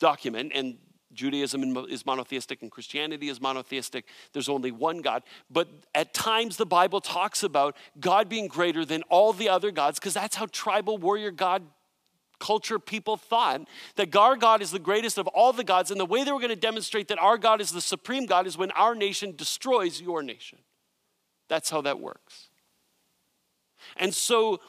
document, 0.00 0.52
and 0.54 0.78
Judaism 1.12 1.76
is 1.88 2.04
monotheistic 2.04 2.60
and 2.62 2.70
Christianity 2.70 3.28
is 3.28 3.40
monotheistic. 3.40 4.04
There's 4.32 4.48
only 4.48 4.72
one 4.72 4.98
God. 4.98 5.22
But 5.48 5.68
at 5.94 6.12
times 6.12 6.56
the 6.56 6.66
Bible 6.66 7.00
talks 7.00 7.42
about 7.42 7.76
God 8.00 8.28
being 8.28 8.48
greater 8.48 8.84
than 8.84 9.02
all 9.04 9.32
the 9.32 9.48
other 9.48 9.70
gods 9.70 9.98
because 9.98 10.14
that's 10.14 10.36
how 10.36 10.46
tribal 10.46 10.98
warrior 10.98 11.30
God 11.30 11.62
culture 12.38 12.78
people 12.78 13.16
thought 13.16 13.66
that 13.96 14.14
our 14.16 14.36
God 14.36 14.62
is 14.62 14.70
the 14.70 14.78
greatest 14.78 15.18
of 15.18 15.26
all 15.28 15.52
the 15.52 15.64
gods, 15.64 15.90
and 15.90 15.98
the 15.98 16.06
way 16.06 16.24
they 16.24 16.32
were 16.32 16.40
going 16.40 16.50
to 16.50 16.56
demonstrate 16.56 17.08
that 17.08 17.18
our 17.18 17.38
God 17.38 17.60
is 17.60 17.70
the 17.70 17.80
supreme 17.80 18.26
God 18.26 18.46
is 18.46 18.58
when 18.58 18.70
our 18.72 18.94
nation 18.94 19.34
destroys 19.36 20.00
your 20.00 20.22
nation. 20.22 20.58
That's 21.48 21.70
how 21.70 21.80
that 21.82 22.00
works. 22.00 22.48
And 23.96 24.14
so 24.14 24.60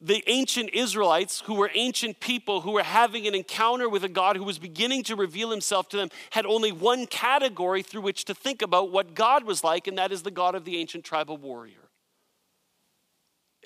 the 0.00 0.22
ancient 0.26 0.70
Israelites, 0.72 1.40
who 1.46 1.54
were 1.54 1.70
ancient 1.74 2.20
people 2.20 2.60
who 2.60 2.72
were 2.72 2.82
having 2.82 3.26
an 3.26 3.34
encounter 3.34 3.88
with 3.88 4.04
a 4.04 4.08
God 4.08 4.36
who 4.36 4.44
was 4.44 4.58
beginning 4.58 5.02
to 5.04 5.16
reveal 5.16 5.50
himself 5.50 5.88
to 5.88 5.96
them, 5.96 6.08
had 6.30 6.46
only 6.46 6.70
one 6.70 7.06
category 7.06 7.82
through 7.82 8.02
which 8.02 8.24
to 8.26 8.34
think 8.34 8.62
about 8.62 8.92
what 8.92 9.14
God 9.14 9.44
was 9.44 9.64
like, 9.64 9.86
and 9.86 9.98
that 9.98 10.12
is 10.12 10.22
the 10.22 10.30
God 10.30 10.54
of 10.54 10.64
the 10.64 10.76
ancient 10.76 11.04
tribal 11.04 11.36
warrior. 11.36 11.87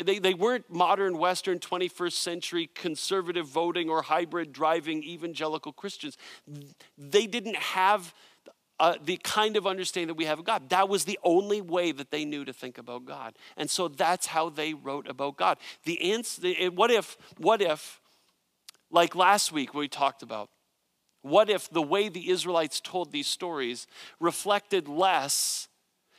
They, 0.03 0.19
they 0.19 0.35
weren't 0.35 0.71
modern 0.71 1.19
Western 1.19 1.59
21st 1.59 2.13
century 2.13 2.71
conservative 2.75 3.47
voting 3.47 3.91
or 3.91 4.03
hybrid 4.03 4.53
driving 4.53 5.03
evangelical 5.03 5.73
Christians. 5.73 6.17
They 6.97 7.27
didn't 7.27 7.57
have 7.57 8.15
uh, 8.81 8.95
the 9.05 9.19
kind 9.19 9.57
of 9.57 9.67
understanding 9.67 10.09
that 10.09 10.17
we 10.17 10.25
have 10.25 10.39
of 10.39 10.45
God. 10.45 10.71
That 10.71 10.89
was 10.89 11.05
the 11.05 11.19
only 11.23 11.61
way 11.61 11.93
that 11.93 12.11
they 12.11 12.25
knew 12.25 12.45
to 12.45 12.53
think 12.53 12.79
about 12.79 13.05
God. 13.05 13.37
And 13.57 13.71
so 13.71 13.87
that's 13.87 14.27
how 14.27 14.49
they 14.49 14.75
wrote 14.75 15.09
about 15.09 15.37
God. 15.37 15.59
The 15.85 16.13
answer, 16.13 16.43
what 16.71 16.91
if, 16.91 17.17
what 17.39 17.61
if, 17.61 18.01
like 18.91 19.15
last 19.15 19.53
week 19.53 19.75
we 19.75 19.89
talked 19.89 20.23
about, 20.23 20.51
what 21.21 21.49
if 21.49 21.71
the 21.71 21.83
way 21.83 22.09
the 22.09 22.31
Israelites 22.31 22.81
told 22.81 23.13
these 23.13 23.29
stories 23.29 23.87
reflected 24.19 24.89
less 24.89 25.69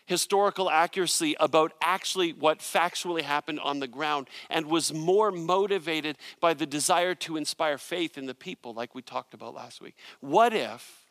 historical 0.05 0.69
accuracy 0.69 1.35
about 1.39 1.73
actually 1.81 2.33
what 2.33 2.59
factually 2.59 3.21
happened 3.21 3.59
on 3.59 3.79
the 3.79 3.87
ground 3.87 4.27
and 4.49 4.65
was 4.65 4.93
more 4.93 5.31
motivated 5.31 6.17
by 6.39 6.53
the 6.53 6.65
desire 6.65 7.15
to 7.15 7.37
inspire 7.37 7.77
faith 7.77 8.17
in 8.17 8.25
the 8.25 8.35
people, 8.35 8.73
like 8.73 8.93
we 8.93 9.01
talked 9.01 9.33
about 9.33 9.53
last 9.53 9.81
week. 9.81 9.95
What 10.19 10.53
if 10.53 11.05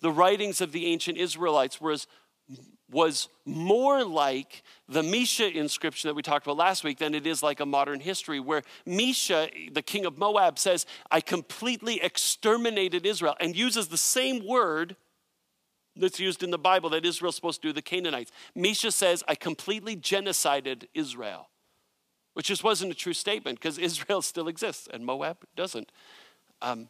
the 0.00 0.10
writings 0.10 0.60
of 0.60 0.72
the 0.72 0.86
ancient 0.86 1.16
Israelites 1.16 1.80
was, 1.80 2.06
was 2.90 3.28
more 3.44 4.04
like 4.04 4.62
the 4.88 5.02
Mesha 5.02 5.54
inscription 5.54 6.08
that 6.08 6.14
we 6.14 6.22
talked 6.22 6.46
about 6.46 6.56
last 6.56 6.82
week 6.82 6.98
than 6.98 7.14
it 7.14 7.26
is 7.26 7.42
like 7.42 7.60
a 7.60 7.66
modern 7.66 8.00
history, 8.00 8.40
where 8.40 8.62
Mesha, 8.86 9.72
the 9.72 9.82
king 9.82 10.04
of 10.04 10.18
Moab, 10.18 10.58
says, 10.58 10.86
I 11.10 11.20
completely 11.20 12.02
exterminated 12.02 13.06
Israel, 13.06 13.36
and 13.38 13.54
uses 13.54 13.88
the 13.88 13.96
same 13.96 14.46
word 14.46 14.96
that's 15.98 16.20
used 16.20 16.42
in 16.42 16.50
the 16.50 16.58
Bible 16.58 16.90
that 16.90 17.04
Israel's 17.04 17.36
supposed 17.36 17.62
to 17.62 17.68
do 17.68 17.72
the 17.72 17.82
Canaanites. 17.82 18.32
Mesha 18.56 18.92
says, 18.92 19.22
I 19.28 19.34
completely 19.34 19.96
genocided 19.96 20.86
Israel, 20.94 21.48
which 22.34 22.46
just 22.46 22.64
wasn't 22.64 22.92
a 22.92 22.94
true 22.94 23.12
statement 23.12 23.58
because 23.58 23.78
Israel 23.78 24.22
still 24.22 24.48
exists 24.48 24.88
and 24.92 25.04
Moab 25.04 25.38
doesn't. 25.56 25.92
Um, 26.62 26.88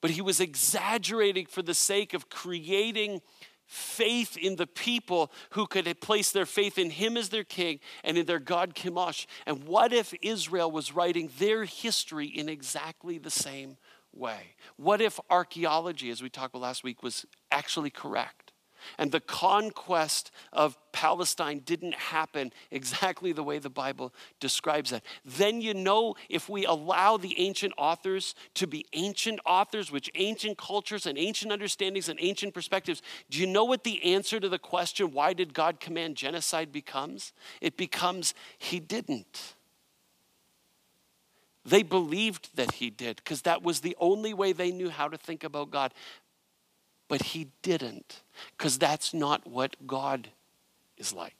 but 0.00 0.10
he 0.10 0.22
was 0.22 0.40
exaggerating 0.40 1.46
for 1.46 1.62
the 1.62 1.74
sake 1.74 2.14
of 2.14 2.30
creating 2.30 3.20
faith 3.66 4.36
in 4.36 4.56
the 4.56 4.66
people 4.66 5.30
who 5.50 5.64
could 5.66 6.00
place 6.00 6.32
their 6.32 6.46
faith 6.46 6.76
in 6.76 6.90
him 6.90 7.16
as 7.16 7.28
their 7.28 7.44
king 7.44 7.78
and 8.02 8.18
in 8.18 8.26
their 8.26 8.40
God 8.40 8.74
Chemosh. 8.74 9.26
And 9.46 9.62
what 9.64 9.92
if 9.92 10.12
Israel 10.22 10.70
was 10.70 10.92
writing 10.92 11.30
their 11.38 11.64
history 11.64 12.26
in 12.26 12.48
exactly 12.48 13.18
the 13.18 13.30
same 13.30 13.76
way? 14.12 14.56
What 14.76 15.00
if 15.00 15.20
archaeology, 15.30 16.10
as 16.10 16.20
we 16.20 16.28
talked 16.30 16.52
about 16.52 16.62
last 16.62 16.82
week, 16.82 17.04
was 17.04 17.24
actually 17.50 17.90
correct? 17.90 18.50
And 18.98 19.12
the 19.12 19.20
conquest 19.20 20.30
of 20.52 20.76
Palestine 20.92 21.60
didn't 21.64 21.94
happen 21.94 22.52
exactly 22.70 23.32
the 23.32 23.42
way 23.42 23.58
the 23.58 23.70
Bible 23.70 24.12
describes 24.38 24.92
it. 24.92 25.02
Then 25.24 25.60
you 25.60 25.74
know 25.74 26.14
if 26.28 26.48
we 26.48 26.64
allow 26.64 27.16
the 27.16 27.38
ancient 27.38 27.74
authors 27.76 28.34
to 28.54 28.66
be 28.66 28.86
ancient 28.92 29.40
authors 29.46 29.90
with 29.90 30.08
ancient 30.14 30.58
cultures 30.58 31.06
and 31.06 31.18
ancient 31.18 31.52
understandings 31.52 32.08
and 32.08 32.18
ancient 32.20 32.54
perspectives, 32.54 33.02
do 33.30 33.38
you 33.38 33.46
know 33.46 33.64
what 33.64 33.84
the 33.84 34.02
answer 34.14 34.40
to 34.40 34.48
the 34.48 34.58
question, 34.58 35.12
why 35.12 35.32
did 35.32 35.54
God 35.54 35.80
command 35.80 36.16
genocide, 36.16 36.72
becomes? 36.72 37.32
It 37.60 37.76
becomes, 37.76 38.34
He 38.58 38.80
didn't. 38.80 39.54
They 41.64 41.82
believed 41.82 42.56
that 42.56 42.72
he 42.72 42.88
did 42.88 43.16
because 43.16 43.42
that 43.42 43.62
was 43.62 43.80
the 43.80 43.96
only 44.00 44.32
way 44.32 44.52
they 44.52 44.70
knew 44.70 44.88
how 44.88 45.08
to 45.08 45.18
think 45.18 45.44
about 45.44 45.70
God. 45.70 45.92
But 47.10 47.22
he 47.22 47.48
didn't 47.62 48.22
because 48.56 48.78
that's 48.78 49.12
not 49.12 49.44
what 49.44 49.74
God 49.84 50.28
is 50.96 51.12
like. 51.12 51.34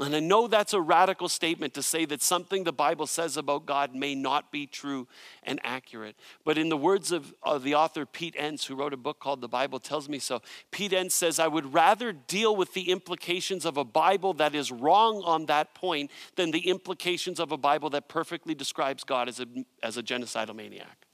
And 0.00 0.14
I 0.14 0.20
know 0.20 0.48
that's 0.48 0.74
a 0.74 0.80
radical 0.80 1.28
statement 1.28 1.72
to 1.74 1.82
say 1.82 2.04
that 2.06 2.20
something 2.20 2.64
the 2.64 2.72
Bible 2.72 3.06
says 3.06 3.36
about 3.36 3.64
God 3.64 3.94
may 3.94 4.16
not 4.16 4.50
be 4.50 4.66
true 4.66 5.06
and 5.44 5.60
accurate. 5.62 6.16
But 6.44 6.58
in 6.58 6.68
the 6.68 6.76
words 6.76 7.12
of, 7.12 7.32
of, 7.44 7.62
the 7.62 7.76
author 7.76 8.04
Pete 8.04 8.34
Enns, 8.36 8.66
who 8.66 8.74
wrote 8.74 8.92
a 8.92 8.98
book 8.98 9.20
called 9.20 9.40
The 9.40 9.48
Bible 9.48 9.78
Tells 9.78 10.08
Me 10.08 10.18
So, 10.18 10.42
Pete 10.72 10.92
Enns 10.92 11.14
says, 11.14 11.38
I 11.38 11.46
would 11.46 11.72
rather 11.72 12.12
deal 12.12 12.56
with 12.56 12.74
the 12.74 12.90
implications 12.90 13.64
of 13.64 13.76
a 13.76 13.84
Bible 13.84 14.34
that 14.34 14.54
is 14.54 14.72
wrong 14.72 15.22
on 15.24 15.46
that 15.46 15.74
point 15.74 16.10
than 16.34 16.50
the 16.50 16.68
implications 16.68 17.38
of 17.38 17.52
a 17.52 17.56
Bible 17.56 17.88
that 17.90 18.08
perfectly 18.08 18.54
describes 18.54 19.04
God 19.04 19.28
as 19.28 19.38
a, 19.38 19.46
as 19.82 19.96
a 19.96 20.02
genocidal 20.02 20.56
maniac. 20.56 21.05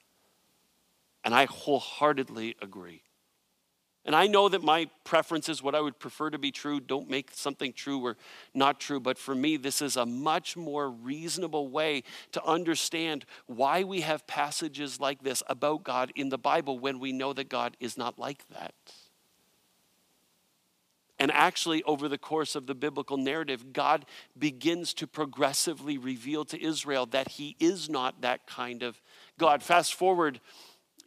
And 1.24 1.34
I 1.34 1.46
wholeheartedly 1.46 2.56
agree. 2.60 3.02
And 4.04 4.16
I 4.16 4.26
know 4.26 4.48
that 4.48 4.64
my 4.64 4.88
preferences, 5.04 5.62
what 5.62 5.76
I 5.76 5.80
would 5.80 6.00
prefer 6.00 6.28
to 6.30 6.38
be 6.38 6.50
true, 6.50 6.80
don't 6.80 7.08
make 7.08 7.30
something 7.32 7.72
true 7.72 8.04
or 8.04 8.16
not 8.52 8.80
true. 8.80 8.98
But 8.98 9.16
for 9.16 9.32
me, 9.32 9.56
this 9.56 9.80
is 9.80 9.96
a 9.96 10.04
much 10.04 10.56
more 10.56 10.90
reasonable 10.90 11.68
way 11.68 12.02
to 12.32 12.44
understand 12.44 13.24
why 13.46 13.84
we 13.84 14.00
have 14.00 14.26
passages 14.26 14.98
like 14.98 15.22
this 15.22 15.42
about 15.46 15.84
God 15.84 16.10
in 16.16 16.30
the 16.30 16.38
Bible 16.38 16.80
when 16.80 16.98
we 16.98 17.12
know 17.12 17.32
that 17.32 17.48
God 17.48 17.76
is 17.78 17.96
not 17.96 18.18
like 18.18 18.42
that. 18.48 18.74
And 21.20 21.30
actually, 21.30 21.84
over 21.84 22.08
the 22.08 22.18
course 22.18 22.56
of 22.56 22.66
the 22.66 22.74
biblical 22.74 23.16
narrative, 23.16 23.72
God 23.72 24.06
begins 24.36 24.92
to 24.94 25.06
progressively 25.06 25.96
reveal 25.96 26.44
to 26.46 26.60
Israel 26.60 27.06
that 27.06 27.28
He 27.28 27.54
is 27.60 27.88
not 27.88 28.22
that 28.22 28.48
kind 28.48 28.82
of 28.82 29.00
God. 29.38 29.62
Fast 29.62 29.94
forward, 29.94 30.40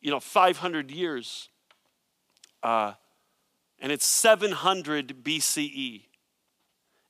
you 0.06 0.12
know, 0.12 0.20
500 0.20 0.92
years, 0.92 1.50
uh, 2.62 2.94
and 3.80 3.92
it's 3.92 4.06
700 4.06 5.24
BCE. 5.24 6.04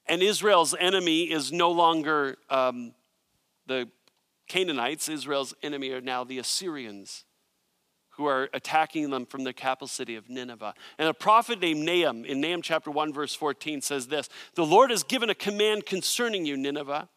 And 0.06 0.24
Israel's 0.24 0.74
enemy 0.80 1.24
is 1.24 1.52
no 1.52 1.72
longer 1.72 2.38
um, 2.50 2.94
the 3.68 3.90
Canaanites. 4.48 5.10
Israel's 5.10 5.54
enemy 5.62 5.92
are 5.92 6.00
now 6.00 6.24
the 6.24 6.40
Assyrians 6.40 7.26
who 8.12 8.28
are 8.28 8.48
attacking 8.54 9.10
them 9.10 9.26
from 9.26 9.44
the 9.44 9.52
capital 9.52 9.90
city 9.90 10.16
of 10.16 10.30
Nineveh. 10.30 10.74
And 10.98 11.10
a 11.10 11.14
prophet 11.14 11.60
named 11.60 11.84
Nahum, 11.84 12.24
in 12.24 12.40
Nahum 12.40 12.62
chapter 12.62 12.92
1, 12.92 13.12
verse 13.12 13.36
14, 13.36 13.82
says 13.82 14.08
this 14.08 14.30
The 14.54 14.66
Lord 14.66 14.90
has 14.90 15.04
given 15.04 15.30
a 15.30 15.36
command 15.36 15.86
concerning 15.86 16.46
you, 16.46 16.56
Nineveh. 16.56 17.10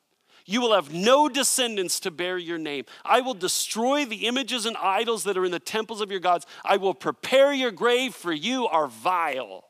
You 0.51 0.63
will 0.63 0.73
have 0.73 0.95
no 0.95 1.29
descendants 1.29 2.01
to 2.01 2.11
bear 2.11 2.39
your 2.39 2.57
name. 2.57 2.87
I 3.05 3.21
will 3.21 3.35
destroy 3.35 4.07
the 4.07 4.27
images 4.27 4.65
and 4.65 4.79
idols 4.79 5.25
that 5.25 5.37
are 5.37 5.45
in 5.45 5.53
the 5.53 5.59
temples 5.59 6.01
of 6.01 6.11
your 6.11 6.21
gods. 6.21 6.47
I 6.65 6.79
will 6.79 6.95
prepare 6.95 7.53
your 7.53 7.71
grave, 7.71 8.15
for 8.15 8.33
you 8.33 8.67
are 8.67 8.89
vile. 8.89 9.69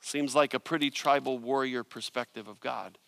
Seems 0.00 0.34
like 0.34 0.54
a 0.54 0.60
pretty 0.60 0.90
tribal 0.90 1.38
warrior 1.38 1.84
perspective 1.84 2.48
of 2.48 2.58
God. 2.58 2.98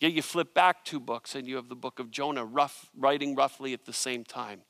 Yet 0.00 0.12
you 0.12 0.22
flip 0.22 0.54
back 0.54 0.84
two 0.84 0.98
books 0.98 1.36
and 1.36 1.46
you 1.46 1.54
have 1.54 1.68
the 1.68 1.76
book 1.76 2.00
of 2.00 2.10
Jonah 2.10 2.44
rough, 2.44 2.90
writing 2.96 3.36
roughly 3.36 3.72
at 3.72 3.84
the 3.84 3.92
same 3.92 4.24
time. 4.24 4.62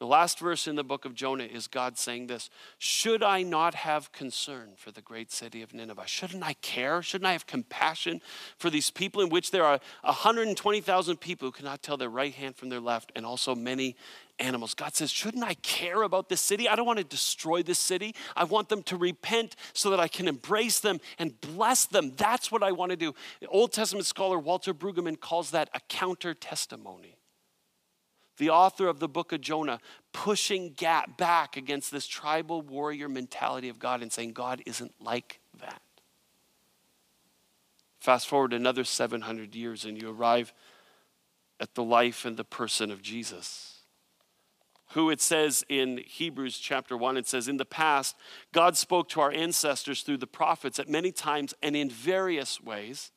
The 0.00 0.06
last 0.06 0.38
verse 0.38 0.66
in 0.66 0.76
the 0.76 0.82
book 0.82 1.04
of 1.04 1.14
Jonah 1.14 1.44
is 1.44 1.66
God 1.66 1.98
saying 1.98 2.26
this 2.26 2.48
Should 2.78 3.22
I 3.22 3.42
not 3.42 3.74
have 3.74 4.12
concern 4.12 4.70
for 4.74 4.90
the 4.90 5.02
great 5.02 5.30
city 5.30 5.60
of 5.60 5.74
Nineveh? 5.74 6.06
Shouldn't 6.06 6.42
I 6.42 6.54
care? 6.54 7.02
Shouldn't 7.02 7.26
I 7.26 7.32
have 7.32 7.46
compassion 7.46 8.22
for 8.56 8.70
these 8.70 8.88
people 8.88 9.20
in 9.20 9.28
which 9.28 9.50
there 9.50 9.62
are 9.62 9.78
120,000 10.00 11.18
people 11.18 11.48
who 11.48 11.52
cannot 11.52 11.82
tell 11.82 11.98
their 11.98 12.08
right 12.08 12.32
hand 12.32 12.56
from 12.56 12.70
their 12.70 12.80
left, 12.80 13.12
and 13.14 13.26
also 13.26 13.54
many 13.54 13.94
animals? 14.38 14.72
God 14.72 14.94
says, 14.94 15.10
Shouldn't 15.10 15.44
I 15.44 15.52
care 15.52 16.00
about 16.00 16.30
this 16.30 16.40
city? 16.40 16.66
I 16.66 16.76
don't 16.76 16.86
want 16.86 16.98
to 16.98 17.04
destroy 17.04 17.62
this 17.62 17.78
city. 17.78 18.14
I 18.34 18.44
want 18.44 18.70
them 18.70 18.82
to 18.84 18.96
repent 18.96 19.54
so 19.74 19.90
that 19.90 20.00
I 20.00 20.08
can 20.08 20.28
embrace 20.28 20.80
them 20.80 20.98
and 21.18 21.38
bless 21.42 21.84
them. 21.84 22.14
That's 22.16 22.50
what 22.50 22.62
I 22.62 22.72
want 22.72 22.88
to 22.88 22.96
do. 22.96 23.14
Old 23.48 23.74
Testament 23.74 24.06
scholar 24.06 24.38
Walter 24.38 24.72
Brueggemann 24.72 25.20
calls 25.20 25.50
that 25.50 25.68
a 25.74 25.80
counter 25.90 26.32
testimony 26.32 27.16
the 28.40 28.50
author 28.50 28.88
of 28.88 29.00
the 29.00 29.08
book 29.08 29.32
of 29.32 29.42
Jonah, 29.42 29.78
pushing 30.12 30.72
gap 30.72 31.18
back 31.18 31.58
against 31.58 31.92
this 31.92 32.06
tribal 32.06 32.62
warrior 32.62 33.06
mentality 33.06 33.68
of 33.68 33.78
God 33.78 34.00
and 34.00 34.10
saying, 34.10 34.32
God 34.32 34.62
isn't 34.64 34.94
like 34.98 35.40
that. 35.60 35.82
Fast 38.00 38.26
forward 38.26 38.54
another 38.54 38.82
700 38.82 39.54
years, 39.54 39.84
and 39.84 40.00
you 40.00 40.10
arrive 40.10 40.54
at 41.60 41.74
the 41.74 41.84
life 41.84 42.24
and 42.24 42.38
the 42.38 42.44
person 42.44 42.90
of 42.90 43.02
Jesus. 43.02 43.80
Who 44.92 45.10
it 45.10 45.20
says 45.20 45.62
in 45.68 46.02
Hebrews 46.06 46.58
chapter 46.58 46.96
1, 46.96 47.18
it 47.18 47.28
says, 47.28 47.46
In 47.46 47.58
the 47.58 47.66
past, 47.66 48.16
God 48.54 48.74
spoke 48.74 49.10
to 49.10 49.20
our 49.20 49.30
ancestors 49.30 50.00
through 50.00 50.16
the 50.16 50.26
prophets 50.26 50.78
at 50.78 50.88
many 50.88 51.12
times 51.12 51.52
and 51.62 51.76
in 51.76 51.90
various 51.90 52.58
ways. 52.58 53.12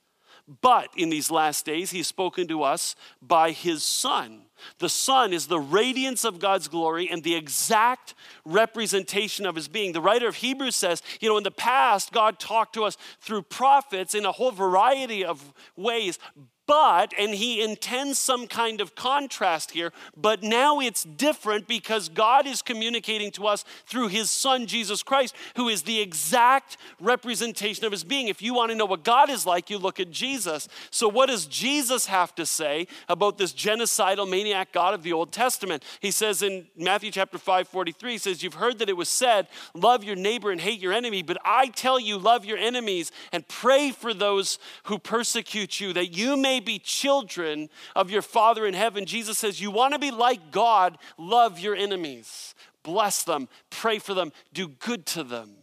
But 0.62 0.90
in 0.98 1.10
these 1.10 1.32
last 1.32 1.66
days, 1.66 1.92
he's 1.92 2.08
spoken 2.08 2.48
to 2.50 2.64
us 2.64 2.96
by 3.22 3.52
his 3.52 3.84
Son. 3.84 4.42
The 4.80 4.90
Son 4.90 5.34
is 5.34 5.48
the 5.48 5.60
radiance 5.60 6.26
of 6.26 6.40
God's 6.40 6.68
glory 6.68 7.10
and 7.10 7.24
the 7.24 7.36
exact 7.36 8.14
representation 8.46 9.46
of 9.46 9.56
his 9.56 9.68
being. 9.68 9.94
The 9.94 10.02
writer 10.02 10.28
of 10.28 10.36
Hebrews 10.36 10.76
says, 10.76 11.02
you 11.22 11.30
know, 11.30 11.38
in 11.38 11.44
the 11.44 11.52
past, 11.52 12.12
God 12.12 12.40
talked 12.40 12.74
to 12.76 12.84
us 12.84 12.98
through 13.22 13.44
prophets 13.44 14.16
in 14.16 14.26
a 14.26 14.32
whole 14.32 14.52
variety 14.52 15.24
of 15.24 15.54
ways, 15.76 16.20
but, 16.66 17.14
and 17.18 17.34
he 17.34 17.62
intends 17.62 18.18
some 18.18 18.48
kind 18.48 18.80
of 18.80 18.96
contrast 18.96 19.72
here, 19.72 19.92
but 20.16 20.44
now 20.44 20.80
it's 20.80 21.04
different 21.04 21.68
because 21.68 22.08
God 22.08 22.48
is 22.48 22.62
communicating 22.62 23.32
to 23.32 23.48
us 23.48 23.66
through 23.86 24.08
his 24.08 24.30
son, 24.30 24.66
Jesus 24.66 25.04
Christ, 25.04 25.36
who 25.56 25.68
is 25.68 25.84
the 25.84 26.00
exact 26.00 26.78
representation 27.02 27.86
of 27.86 27.92
his 27.92 28.04
being. 28.04 28.30
If 28.30 28.42
you 28.42 28.54
want 28.54 28.72
to 28.72 28.78
know 28.78 28.86
what 28.86 29.04
God 29.04 29.30
is 29.30 29.46
like, 29.46 29.70
you 29.70 29.78
look 29.78 30.00
at 30.00 30.10
Jesus. 30.10 30.70
So, 30.90 31.10
what 31.10 31.28
does 31.28 31.46
Jesus 31.46 32.06
have 32.06 32.34
to 32.36 32.46
say 32.46 32.88
about 33.10 33.38
this 33.38 33.52
genocidal 33.52 34.30
maniac 34.30 34.72
God 34.72 34.94
of 34.94 35.04
the 35.04 35.14
Old 35.14 35.32
Testament? 35.32 35.84
He 36.00 36.12
says 36.12 36.42
in 36.42 36.68
Matthew 36.78 37.12
chapter 37.12 37.38
5, 37.38 37.68
43, 37.68 38.12
he 38.12 38.18
says, 38.18 38.42
You've 38.42 38.54
heard 38.54 38.80
that 38.80 38.90
it 38.90 38.98
was 38.98 39.10
said, 39.10 39.48
Love 39.74 40.04
your 40.04 40.16
neighbor 40.16 40.52
and 40.52 40.62
hate 40.62 40.80
your 40.80 40.94
enemy, 40.94 41.24
but 41.24 41.38
I 41.44 41.68
tell 41.68 42.00
you, 42.00 42.18
love 42.18 42.46
your 42.46 42.58
enemies 42.58 43.12
and 43.32 43.48
pray 43.48 43.92
for 43.92 44.14
those 44.14 44.60
who 44.84 44.98
persecute 44.98 45.80
you, 45.80 45.92
that 45.94 46.16
you 46.16 46.38
may 46.38 46.53
may 46.54 46.60
be 46.60 46.78
children 46.78 47.68
of 47.96 48.12
your 48.12 48.22
Father 48.22 48.68
in 48.68 48.76
heaven. 48.76 49.06
Jesus 49.06 49.40
says, 49.40 49.60
You 49.60 49.72
want 49.72 49.94
to 49.94 50.00
be 50.00 50.12
like 50.12 50.52
God, 50.52 51.00
love 51.18 51.60
your 51.60 51.76
enemies, 51.76 52.54
bless 52.84 53.24
them, 53.24 53.50
pray 53.72 53.98
for 53.98 54.14
them, 54.14 54.32
do 54.54 54.68
good 54.68 55.08
to 55.08 55.24
them. 55.24 55.56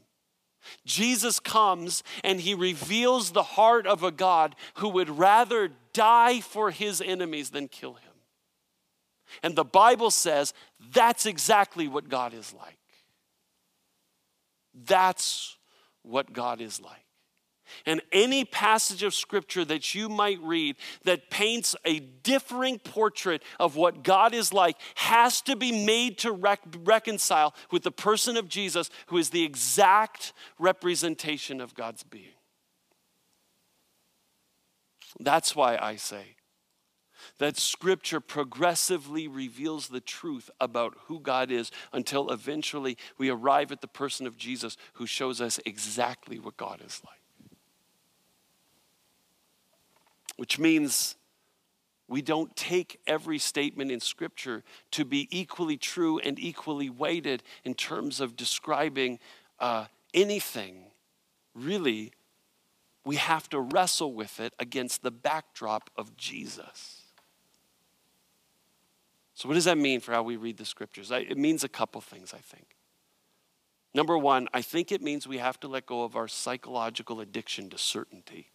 Jesus 0.84 1.38
comes 1.38 2.02
and 2.24 2.40
he 2.40 2.54
reveals 2.54 3.30
the 3.30 3.42
heart 3.42 3.86
of 3.86 4.02
a 4.02 4.10
God 4.10 4.56
who 4.74 4.88
would 4.88 5.08
rather 5.08 5.70
die 5.92 6.40
for 6.40 6.70
his 6.70 7.00
enemies 7.00 7.50
than 7.50 7.68
kill 7.68 7.94
him. 7.94 8.12
And 9.44 9.54
the 9.54 9.64
Bible 9.64 10.10
says 10.10 10.52
that's 10.92 11.24
exactly 11.24 11.86
what 11.86 12.08
God 12.08 12.34
is 12.34 12.52
like. 12.52 12.78
That's 14.74 15.56
what 16.02 16.32
God 16.32 16.60
is 16.60 16.80
like. 16.80 17.09
And 17.86 18.00
any 18.12 18.44
passage 18.44 19.02
of 19.02 19.14
scripture 19.14 19.64
that 19.64 19.94
you 19.94 20.08
might 20.08 20.40
read 20.40 20.76
that 21.04 21.30
paints 21.30 21.74
a 21.84 22.00
differing 22.00 22.78
portrait 22.78 23.42
of 23.58 23.76
what 23.76 24.02
God 24.04 24.34
is 24.34 24.52
like 24.52 24.76
has 24.96 25.40
to 25.42 25.56
be 25.56 25.84
made 25.84 26.18
to 26.18 26.32
rec- 26.32 26.60
reconcile 26.84 27.54
with 27.70 27.82
the 27.82 27.90
person 27.90 28.36
of 28.36 28.48
Jesus, 28.48 28.90
who 29.06 29.18
is 29.18 29.30
the 29.30 29.44
exact 29.44 30.32
representation 30.58 31.60
of 31.60 31.74
God's 31.74 32.02
being. 32.02 32.34
That's 35.18 35.56
why 35.56 35.76
I 35.76 35.96
say 35.96 36.36
that 37.38 37.58
scripture 37.58 38.20
progressively 38.20 39.28
reveals 39.28 39.88
the 39.88 40.00
truth 40.00 40.50
about 40.60 40.96
who 41.06 41.20
God 41.20 41.50
is 41.50 41.70
until 41.92 42.30
eventually 42.30 42.96
we 43.18 43.30
arrive 43.30 43.72
at 43.72 43.80
the 43.80 43.88
person 43.88 44.26
of 44.26 44.36
Jesus 44.36 44.76
who 44.94 45.06
shows 45.06 45.40
us 45.40 45.60
exactly 45.66 46.38
what 46.38 46.56
God 46.56 46.80
is 46.84 47.00
like. 47.04 47.19
Which 50.40 50.58
means 50.58 51.16
we 52.08 52.22
don't 52.22 52.56
take 52.56 52.98
every 53.06 53.38
statement 53.38 53.90
in 53.90 54.00
Scripture 54.00 54.64
to 54.90 55.04
be 55.04 55.28
equally 55.30 55.76
true 55.76 56.18
and 56.18 56.38
equally 56.38 56.88
weighted 56.88 57.42
in 57.62 57.74
terms 57.74 58.22
of 58.22 58.36
describing 58.36 59.18
uh, 59.58 59.84
anything. 60.14 60.92
Really, 61.54 62.14
we 63.04 63.16
have 63.16 63.50
to 63.50 63.60
wrestle 63.60 64.14
with 64.14 64.40
it 64.40 64.54
against 64.58 65.02
the 65.02 65.10
backdrop 65.10 65.90
of 65.94 66.16
Jesus. 66.16 67.02
So, 69.34 69.46
what 69.46 69.56
does 69.56 69.66
that 69.66 69.76
mean 69.76 70.00
for 70.00 70.12
how 70.12 70.22
we 70.22 70.36
read 70.36 70.56
the 70.56 70.64
Scriptures? 70.64 71.10
It 71.10 71.36
means 71.36 71.64
a 71.64 71.68
couple 71.68 72.00
things, 72.00 72.32
I 72.32 72.38
think. 72.38 72.76
Number 73.92 74.16
one, 74.16 74.48
I 74.54 74.62
think 74.62 74.90
it 74.90 75.02
means 75.02 75.28
we 75.28 75.36
have 75.36 75.60
to 75.60 75.68
let 75.68 75.84
go 75.84 76.02
of 76.02 76.16
our 76.16 76.28
psychological 76.28 77.20
addiction 77.20 77.68
to 77.68 77.76
certainty. 77.76 78.52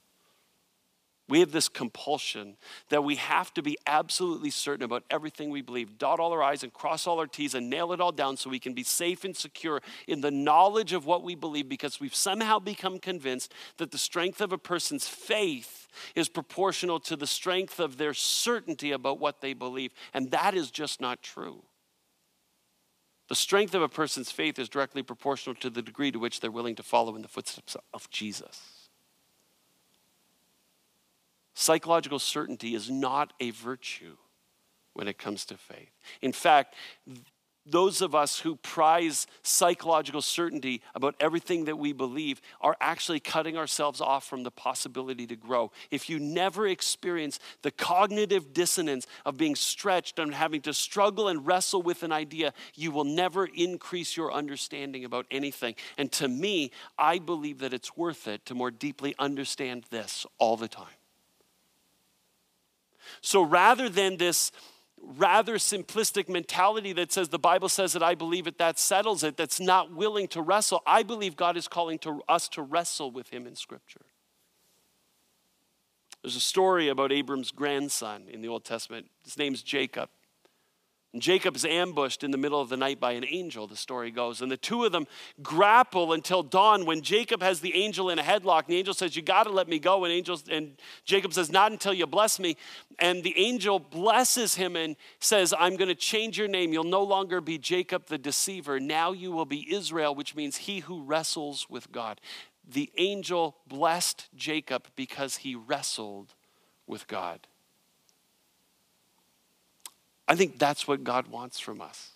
We 1.28 1.40
have 1.40 1.52
this 1.52 1.70
compulsion 1.70 2.56
that 2.90 3.04
we 3.04 3.16
have 3.16 3.52
to 3.56 3.64
be 3.64 3.78
absolutely 3.88 4.52
certain 4.52 4.84
about 4.84 5.04
everything 5.10 5.50
we 5.50 5.64
believe, 5.64 5.98
dot 5.98 6.20
all 6.20 6.32
our 6.32 6.44
I's 6.44 6.62
and 6.62 6.72
cross 6.72 7.08
all 7.08 7.20
our 7.20 7.26
T's 7.26 7.56
and 7.56 7.68
nail 7.68 7.92
it 7.94 8.00
all 8.00 8.12
down 8.12 8.38
so 8.38 8.50
we 8.50 8.60
can 8.60 8.74
be 8.74 8.84
safe 8.84 9.24
and 9.24 9.36
secure 9.36 9.82
in 10.08 10.22
the 10.22 10.30
knowledge 10.30 10.94
of 10.94 11.08
what 11.08 11.24
we 11.24 11.34
believe 11.34 11.68
because 11.68 12.00
we've 12.00 12.14
somehow 12.14 12.60
become 12.60 13.00
convinced 13.00 13.54
that 13.78 13.90
the 13.90 13.98
strength 13.98 14.40
of 14.40 14.52
a 14.54 14.58
person's 14.60 15.08
faith 15.08 15.88
is 16.14 16.30
proportional 16.30 17.00
to 17.00 17.16
the 17.16 17.26
strength 17.26 17.80
of 17.80 17.98
their 17.98 18.14
certainty 18.14 18.92
about 18.92 19.20
what 19.20 19.42
they 19.42 19.54
believe. 19.54 19.94
And 20.14 20.30
that 20.30 20.54
is 20.54 20.70
just 20.70 21.02
not 21.02 21.24
true. 21.24 21.64
The 23.30 23.36
strength 23.36 23.74
of 23.74 23.82
a 23.82 23.90
person's 23.90 24.30
faith 24.30 24.60
is 24.60 24.70
directly 24.70 25.02
proportional 25.02 25.56
to 25.56 25.72
the 25.72 25.82
degree 25.82 26.12
to 26.12 26.20
which 26.20 26.40
they're 26.40 26.52
willing 26.52 26.76
to 26.76 26.84
follow 26.84 27.16
in 27.16 27.24
the 27.24 27.28
footsteps 27.28 27.76
of 27.92 28.08
Jesus. 28.12 28.75
Psychological 31.56 32.20
certainty 32.20 32.76
is 32.76 32.90
not 32.90 33.34
a 33.40 33.50
virtue 33.52 34.18
when 34.94 35.08
it 35.08 35.18
comes 35.18 35.46
to 35.46 35.58
faith. 35.58 35.92
In 36.22 36.34
fact, 36.34 36.76
those 37.66 38.02
of 38.02 38.14
us 38.14 38.40
who 38.40 38.58
prize 38.58 39.26
psychological 39.42 40.22
certainty 40.22 40.82
about 40.94 41.16
everything 41.20 41.66
that 41.66 41.80
we 41.80 41.94
believe 41.94 42.40
are 42.62 42.78
actually 42.80 43.20
cutting 43.20 43.58
ourselves 43.58 44.02
off 44.02 44.24
from 44.24 44.44
the 44.44 44.52
possibility 44.52 45.26
to 45.26 45.36
grow. 45.36 45.72
If 45.90 46.10
you 46.10 46.20
never 46.20 46.68
experience 46.68 47.40
the 47.64 47.72
cognitive 47.72 48.54
dissonance 48.54 49.08
of 49.26 49.38
being 49.38 49.56
stretched 49.56 50.20
and 50.20 50.36
having 50.36 50.62
to 50.62 50.74
struggle 50.74 51.28
and 51.28 51.46
wrestle 51.46 51.82
with 51.82 52.04
an 52.04 52.12
idea, 52.12 52.54
you 52.76 52.92
will 52.92 53.04
never 53.04 53.46
increase 53.46 54.16
your 54.16 54.32
understanding 54.32 55.04
about 55.04 55.26
anything. 55.32 55.76
And 55.98 56.12
to 56.14 56.28
me, 56.28 56.72
I 57.00 57.18
believe 57.18 57.60
that 57.60 57.74
it's 57.74 57.98
worth 57.98 58.28
it 58.28 58.46
to 58.46 58.54
more 58.54 58.72
deeply 58.72 59.16
understand 59.18 59.86
this 59.90 60.26
all 60.38 60.58
the 60.58 60.68
time. 60.68 60.86
So 63.26 63.42
rather 63.42 63.90
than 63.90 64.18
this 64.18 64.52
rather 65.02 65.56
simplistic 65.56 66.30
mentality 66.30 66.94
that 66.94 67.12
says 67.12 67.30
the 67.30 67.40
Bible 67.40 67.70
says 67.70 67.94
that 67.94 68.04
I 68.04 68.14
believe 68.14 68.46
it, 68.46 68.60
that 68.60 68.78
settles 68.78 69.24
it, 69.24 69.36
that's 69.36 69.60
not 69.60 69.92
willing 69.92 70.28
to 70.30 70.42
wrestle. 70.42 70.84
I 70.86 71.02
believe 71.02 71.36
God 71.36 71.58
is 71.58 71.68
calling 71.68 71.98
to 72.00 72.22
us 72.30 72.48
to 72.50 72.62
wrestle 72.62 73.10
with 73.10 73.30
Him 73.30 73.48
in 73.48 73.56
Scripture. 73.56 74.02
There's 76.22 76.36
a 76.36 76.40
story 76.40 76.88
about 76.88 77.12
Abram's 77.12 77.52
grandson 77.52 78.26
in 78.32 78.42
the 78.42 78.48
Old 78.48 78.64
Testament. 78.64 79.08
His 79.24 79.40
name's 79.40 79.64
Jacob. 79.64 80.10
And 81.16 81.22
Jacob 81.22 81.56
is 81.56 81.64
ambushed 81.64 82.26
in 82.26 82.32
the 82.32 82.38
middle 82.38 82.60
of 82.60 82.68
the 82.68 82.76
night 82.76 83.00
by 83.00 83.14
an 83.14 83.24
angel, 83.24 83.68
the 83.68 83.78
story 83.78 84.12
goes. 84.12 84.42
And 84.42 84.52
the 84.52 84.58
two 84.58 84.84
of 84.84 84.92
them 84.92 85.08
grapple 85.42 86.12
until 86.12 86.44
dawn 86.44 86.86
when 86.86 87.02
Jacob 87.02 87.42
has 87.42 87.62
the 87.62 87.74
angel 87.74 88.10
in 88.10 88.20
a 88.20 88.22
headlock. 88.22 88.64
And 88.64 88.74
the 88.74 88.80
angel 88.80 88.94
says, 88.94 89.16
You 89.16 89.22
got 89.22 89.44
to 89.44 89.50
let 89.50 89.70
me 89.70 89.80
go. 89.80 90.04
And, 90.04 90.12
angel, 90.12 90.38
and 90.52 90.74
Jacob 91.06 91.34
says, 91.34 91.50
Not 91.50 91.72
until 91.72 91.94
you 91.94 92.06
bless 92.06 92.38
me. 92.38 92.58
And 93.00 93.24
the 93.24 93.34
angel 93.38 93.80
blesses 93.80 94.56
him 94.56 94.76
and 94.76 94.98
says, 95.20 95.54
I'm 95.58 95.78
going 95.78 95.88
to 95.88 95.96
change 95.96 96.38
your 96.38 96.50
name. 96.50 96.74
You'll 96.74 96.84
no 96.84 97.04
longer 97.04 97.40
be 97.40 97.58
Jacob 97.58 98.08
the 98.08 98.18
deceiver. 98.18 98.82
Now 98.82 99.14
you 99.14 99.32
will 99.32 99.46
be 99.46 99.74
Israel, 99.74 100.14
which 100.14 100.36
means 100.36 100.58
he 100.58 100.80
who 100.80 101.02
wrestles 101.02 101.66
with 101.70 101.94
God. 101.94 102.20
The 102.68 102.92
angel 102.98 103.56
blessed 103.66 104.28
Jacob 104.36 104.88
because 104.98 105.38
he 105.38 105.56
wrestled 105.56 106.34
with 106.86 107.08
God. 107.08 107.48
I 110.28 110.36
think 110.36 110.58
that's 110.58 110.88
what 110.88 111.04
God 111.04 111.28
wants 111.28 111.60
from 111.60 111.82
us. 111.82 112.12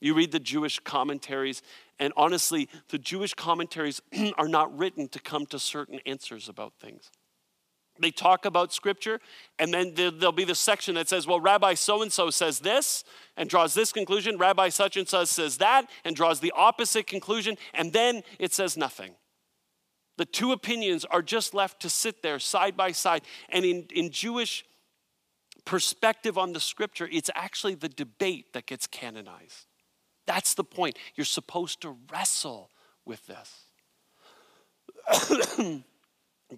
You 0.00 0.14
read 0.14 0.30
the 0.30 0.38
Jewish 0.38 0.78
commentaries, 0.78 1.62
and 1.98 2.12
honestly, 2.16 2.68
the 2.88 2.98
Jewish 2.98 3.34
commentaries 3.34 4.00
are 4.38 4.48
not 4.48 4.76
written 4.76 5.08
to 5.08 5.18
come 5.18 5.44
to 5.46 5.58
certain 5.58 6.00
answers 6.06 6.48
about 6.48 6.74
things. 6.80 7.10
They 8.00 8.12
talk 8.12 8.44
about 8.44 8.72
scripture, 8.72 9.20
and 9.58 9.74
then 9.74 9.94
there'll 9.94 10.30
be 10.30 10.44
the 10.44 10.54
section 10.54 10.94
that 10.94 11.08
says, 11.08 11.26
Well, 11.26 11.40
Rabbi 11.40 11.74
so 11.74 12.00
and 12.02 12.12
so 12.12 12.30
says 12.30 12.60
this 12.60 13.02
and 13.36 13.50
draws 13.50 13.74
this 13.74 13.92
conclusion. 13.92 14.38
Rabbi 14.38 14.68
such 14.68 14.96
and 14.96 15.08
such 15.08 15.28
says 15.28 15.58
that 15.58 15.90
and 16.04 16.14
draws 16.14 16.38
the 16.38 16.52
opposite 16.54 17.08
conclusion, 17.08 17.56
and 17.74 17.92
then 17.92 18.22
it 18.38 18.52
says 18.52 18.76
nothing. 18.76 19.14
The 20.16 20.26
two 20.26 20.52
opinions 20.52 21.04
are 21.04 21.22
just 21.22 21.54
left 21.54 21.80
to 21.82 21.90
sit 21.90 22.22
there 22.22 22.38
side 22.38 22.76
by 22.76 22.92
side. 22.92 23.22
And 23.48 23.64
in, 23.64 23.86
in 23.94 24.10
Jewish 24.10 24.64
perspective 25.68 26.38
on 26.38 26.54
the 26.54 26.60
scripture, 26.60 27.06
it's 27.12 27.28
actually 27.34 27.74
the 27.74 27.90
debate 27.90 28.54
that 28.54 28.64
gets 28.64 28.86
canonized. 28.86 29.66
That's 30.26 30.54
the 30.54 30.64
point. 30.64 30.96
You're 31.14 31.26
supposed 31.26 31.82
to 31.82 31.94
wrestle 32.10 32.70
with 33.04 33.26
this. 33.26 33.64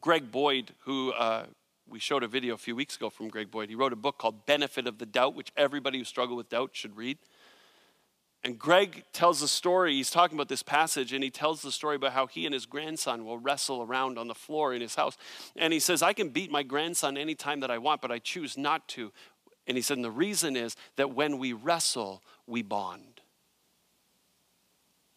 Greg 0.00 0.30
Boyd, 0.30 0.74
who 0.84 1.10
uh, 1.10 1.46
we 1.88 1.98
showed 1.98 2.22
a 2.22 2.28
video 2.28 2.54
a 2.54 2.58
few 2.58 2.76
weeks 2.76 2.94
ago 2.94 3.10
from 3.10 3.26
Greg 3.28 3.50
Boyd, 3.50 3.68
he 3.68 3.74
wrote 3.74 3.92
a 3.92 3.96
book 3.96 4.16
called 4.16 4.46
Benefit 4.46 4.86
of 4.86 4.98
the 4.98 5.06
Doubt, 5.06 5.34
which 5.34 5.50
everybody 5.56 5.98
who 5.98 6.04
struggles 6.04 6.36
with 6.36 6.48
doubt 6.48 6.70
should 6.74 6.96
read. 6.96 7.18
And 8.42 8.58
Greg 8.58 9.04
tells 9.12 9.42
a 9.42 9.48
story. 9.48 9.94
He's 9.94 10.10
talking 10.10 10.36
about 10.36 10.48
this 10.48 10.62
passage, 10.62 11.12
and 11.12 11.22
he 11.22 11.30
tells 11.30 11.60
the 11.60 11.70
story 11.70 11.96
about 11.96 12.12
how 12.12 12.26
he 12.26 12.46
and 12.46 12.54
his 12.54 12.64
grandson 12.64 13.24
will 13.24 13.38
wrestle 13.38 13.82
around 13.82 14.18
on 14.18 14.28
the 14.28 14.34
floor 14.34 14.72
in 14.72 14.80
his 14.80 14.94
house. 14.94 15.18
And 15.56 15.72
he 15.72 15.80
says, 15.80 16.02
I 16.02 16.14
can 16.14 16.30
beat 16.30 16.50
my 16.50 16.62
grandson 16.62 17.18
anytime 17.18 17.60
that 17.60 17.70
I 17.70 17.76
want, 17.78 18.00
but 18.00 18.10
I 18.10 18.18
choose 18.18 18.56
not 18.56 18.88
to. 18.88 19.12
And 19.66 19.76
he 19.76 19.82
said, 19.82 19.98
and 19.98 20.04
the 20.04 20.10
reason 20.10 20.56
is 20.56 20.74
that 20.96 21.14
when 21.14 21.38
we 21.38 21.52
wrestle, 21.52 22.22
we 22.46 22.62
bond. 22.62 23.19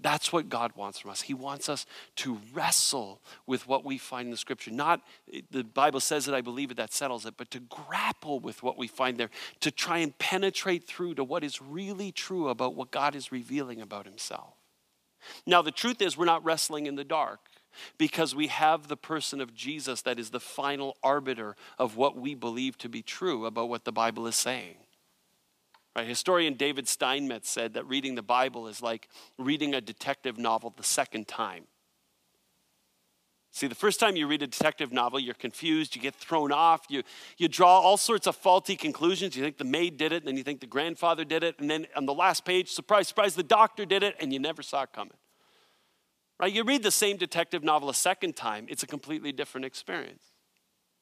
That's 0.04 0.34
what 0.34 0.50
God 0.50 0.74
wants 0.76 1.00
from 1.00 1.12
us. 1.12 1.22
He 1.22 1.34
wants 1.34 1.70
us 1.70 1.86
to 2.18 2.38
wrestle 2.54 3.22
with 3.48 3.68
what 3.68 3.86
we 3.86 3.98
find 3.98 4.26
in 4.26 4.32
the 4.32 4.38
scripture. 4.38 4.70
Not, 4.70 5.02
the 5.50 5.64
Bible 5.64 6.02
says 6.02 6.28
it, 6.28 6.34
I 6.34 6.42
believe 6.42 6.72
it, 6.72 6.78
that 6.78 6.94
settles 6.94 7.26
it, 7.26 7.36
but 7.38 7.50
to 7.52 7.62
grapple 7.62 8.42
with 8.42 8.62
what 8.62 8.78
we 8.78 8.88
find 8.88 9.18
there, 9.18 9.30
to 9.62 9.72
try 9.72 10.00
and 10.00 10.16
penetrate 10.20 10.86
through 10.86 11.16
to 11.16 11.24
what 11.24 11.44
is 11.44 11.62
really 11.62 12.12
true 12.12 12.50
about 12.50 12.76
what 12.76 12.92
God 12.92 13.16
is 13.16 13.32
revealing 13.32 13.82
about 13.82 14.06
Himself. 14.06 14.56
Now, 15.46 15.62
the 15.62 15.72
truth 15.72 16.02
is, 16.02 16.18
we're 16.18 16.26
not 16.26 16.44
wrestling 16.44 16.86
in 16.86 16.96
the 16.96 17.06
dark 17.06 17.40
because 17.98 18.36
we 18.36 18.48
have 18.48 18.90
the 18.90 18.98
person 18.98 19.40
of 19.40 19.56
Jesus 19.56 20.02
that 20.02 20.20
is 20.20 20.32
the 20.32 20.40
final 20.40 20.98
arbiter 21.02 21.56
of 21.80 21.96
what 21.96 22.18
we 22.18 22.36
believe 22.36 22.78
to 22.80 22.90
be 22.90 23.02
true 23.02 23.46
about 23.46 23.70
what 23.70 23.86
the 23.86 23.94
Bible 23.94 24.28
is 24.28 24.36
saying. 24.36 24.76
Right? 25.96 26.08
Historian 26.08 26.56
David 26.56 26.88
Steinmetz 26.88 27.50
said 27.50 27.74
that 27.76 27.88
reading 27.88 28.16
the 28.16 28.24
Bible 28.24 28.68
is 28.68 28.82
like 28.82 29.10
reading 29.38 29.76
a 29.76 29.82
detective 29.82 30.38
novel 30.38 30.74
the 30.76 30.84
second 30.84 31.28
time. 31.28 31.66
See, 33.52 33.68
the 33.68 33.76
first 33.76 34.00
time 34.00 34.16
you 34.16 34.26
read 34.26 34.42
a 34.42 34.48
detective 34.48 34.92
novel, 34.92 35.20
you're 35.20 35.36
confused, 35.36 35.96
you 35.96 36.02
get 36.02 36.16
thrown 36.16 36.52
off, 36.52 36.88
you, 36.90 37.04
you 37.38 37.48
draw 37.48 37.80
all 37.80 37.98
sorts 37.98 38.26
of 38.26 38.36
faulty 38.36 38.76
conclusions. 38.76 39.36
You 39.36 39.44
think 39.44 39.60
the 39.60 39.64
maid 39.64 39.98
did 39.98 40.12
it, 40.12 40.24
and 40.24 40.28
then 40.28 40.38
you 40.38 40.44
think 40.44 40.60
the 40.60 40.66
grandfather 40.66 41.24
did 41.24 41.44
it, 41.44 41.60
and 41.60 41.70
then 41.70 41.86
on 41.96 42.08
the 42.08 42.16
last 42.16 42.46
page, 42.46 42.72
surprise, 42.72 43.08
surprise, 43.08 43.36
the 43.36 43.44
doctor 43.44 43.86
did 43.86 44.02
it, 44.02 44.16
and 44.20 44.34
you 44.34 44.40
never 44.40 44.64
saw 44.64 44.82
it 44.82 44.90
coming. 44.92 45.18
Right? 46.40 46.52
You 46.52 46.64
read 46.64 46.82
the 46.82 46.90
same 46.90 47.18
detective 47.18 47.64
novel 47.64 47.92
a 47.92 47.94
second 47.94 48.36
time, 48.36 48.66
it's 48.70 48.82
a 48.82 48.88
completely 48.88 49.32
different 49.32 49.66
experience 49.66 50.33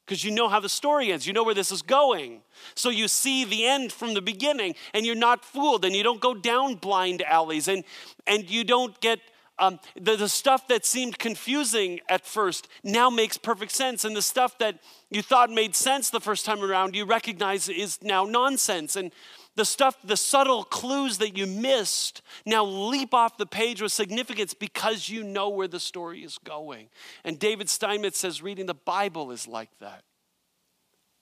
because 0.06 0.24
you 0.24 0.32
know 0.32 0.50
how 0.50 0.60
the 0.60 0.70
story 0.70 1.12
ends. 1.12 1.26
You 1.26 1.34
know 1.34 1.44
where 1.44 1.56
this 1.56 1.72
is 1.72 1.82
going. 1.82 2.42
So 2.76 2.90
you 2.90 3.08
see 3.08 3.46
the 3.46 3.66
end 3.66 3.92
from 3.92 4.14
the 4.14 4.22
beginning 4.22 4.76
and 4.94 5.06
you're 5.06 5.16
not 5.16 5.46
fooled 5.46 5.86
and 5.86 5.96
you 5.96 6.04
don't 6.04 6.20
go 6.20 6.34
down 6.34 6.76
blind 6.76 7.22
alleys 7.22 7.68
and, 7.68 7.84
and 8.28 8.50
you 8.50 8.64
don't 8.64 9.00
get 9.00 9.20
um, 9.60 9.80
the, 9.96 10.16
the 10.16 10.28
stuff 10.28 10.68
that 10.70 10.86
seemed 10.86 11.20
confusing 11.20 12.00
at 12.10 12.26
first 12.26 12.68
now 12.84 13.12
makes 13.12 13.38
perfect 13.38 13.72
sense. 13.72 14.04
And 14.04 14.16
the 14.16 14.22
stuff 14.22 14.58
that 14.58 14.80
you 15.12 15.22
thought 15.22 15.52
made 15.52 15.76
sense 15.76 16.10
the 16.10 16.20
first 16.20 16.46
time 16.46 16.64
around, 16.64 16.96
you 16.96 17.06
recognize 17.06 17.70
is 17.70 18.02
now 18.02 18.26
nonsense. 18.26 18.96
And 18.96 19.12
the 19.56 19.66
stuff, 19.66 19.98
the 20.04 20.16
subtle 20.18 20.64
clues 20.64 21.18
that 21.18 21.38
you 21.38 21.46
missed 21.46 22.22
now 22.46 22.64
leap 22.64 23.14
off 23.14 23.38
the 23.38 23.46
page 23.46 23.82
with 23.82 23.92
significance 23.92 24.54
because 24.54 25.10
you 25.10 25.24
know 25.24 25.50
where 25.50 25.68
the 25.68 25.80
story 25.80 26.24
is 26.24 26.38
going. 26.38 26.88
And 27.24 27.38
David 27.38 27.70
Steinmetz 27.70 28.18
says 28.18 28.42
reading 28.42 28.66
the 28.66 28.74
Bible 28.74 29.32
is 29.32 29.48
like 29.48 29.70
that. 29.80 30.04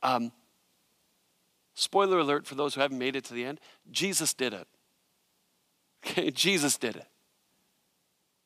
Um, 0.04 0.32
spoiler 1.74 2.20
alert 2.20 2.46
for 2.46 2.56
those 2.56 2.76
who 2.76 2.82
haven't 2.82 3.00
made 3.00 3.16
it 3.16 3.26
to 3.26 3.34
the 3.34 3.46
end 3.46 3.60
Jesus 3.92 4.34
did 4.34 4.54
it. 4.54 4.68
Okay, 6.06 6.32
Jesus 6.32 6.78
did 6.78 6.96
it. 6.96 7.08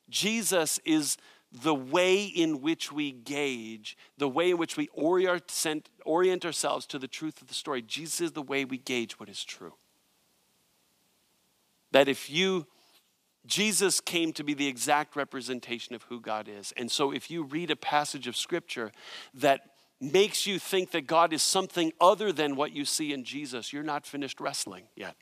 Jesus 0.10 0.80
is 0.86 1.18
the 1.54 1.76
way 1.76 2.24
in 2.24 2.62
which 2.62 2.92
we 2.92 3.12
gauge, 3.12 3.96
the 4.18 4.28
way 4.28 4.52
in 4.52 4.58
which 4.58 4.76
we 4.76 4.90
orient, 4.94 5.52
orient 6.04 6.46
ourselves 6.46 6.88
to 6.88 6.98
the 6.98 7.08
truth 7.08 7.42
of 7.42 7.48
the 7.48 7.54
story. 7.54 7.82
Jesus 7.82 8.22
is 8.22 8.32
the 8.32 8.42
way 8.42 8.66
we 8.66 8.78
gauge 8.78 9.20
what 9.20 9.30
is 9.30 9.44
true. 9.44 9.74
That 11.92 12.08
if 12.08 12.28
you, 12.28 12.66
Jesus 13.46 14.00
came 14.00 14.34
to 14.34 14.44
be 14.44 14.56
the 14.56 14.68
exact 14.68 15.16
representation 15.16 15.94
of 15.94 16.04
who 16.04 16.20
God 16.20 16.50
is. 16.50 16.74
And 16.76 16.90
so 16.90 17.12
if 17.12 17.30
you 17.30 17.44
read 17.44 17.70
a 17.70 17.76
passage 17.76 18.28
of 18.28 18.36
scripture 18.36 18.92
that 19.36 19.62
makes 20.02 20.48
you 20.48 20.58
think 20.58 20.90
that 20.92 21.06
God 21.06 21.32
is 21.34 21.44
something 21.44 21.94
other 22.02 22.32
than 22.32 22.56
what 22.56 22.74
you 22.74 22.84
see 22.84 23.14
in 23.14 23.24
Jesus, 23.24 23.72
you're 23.72 23.84
not 23.84 24.08
finished 24.08 24.42
wrestling 24.42 24.86
yet. 24.96 25.16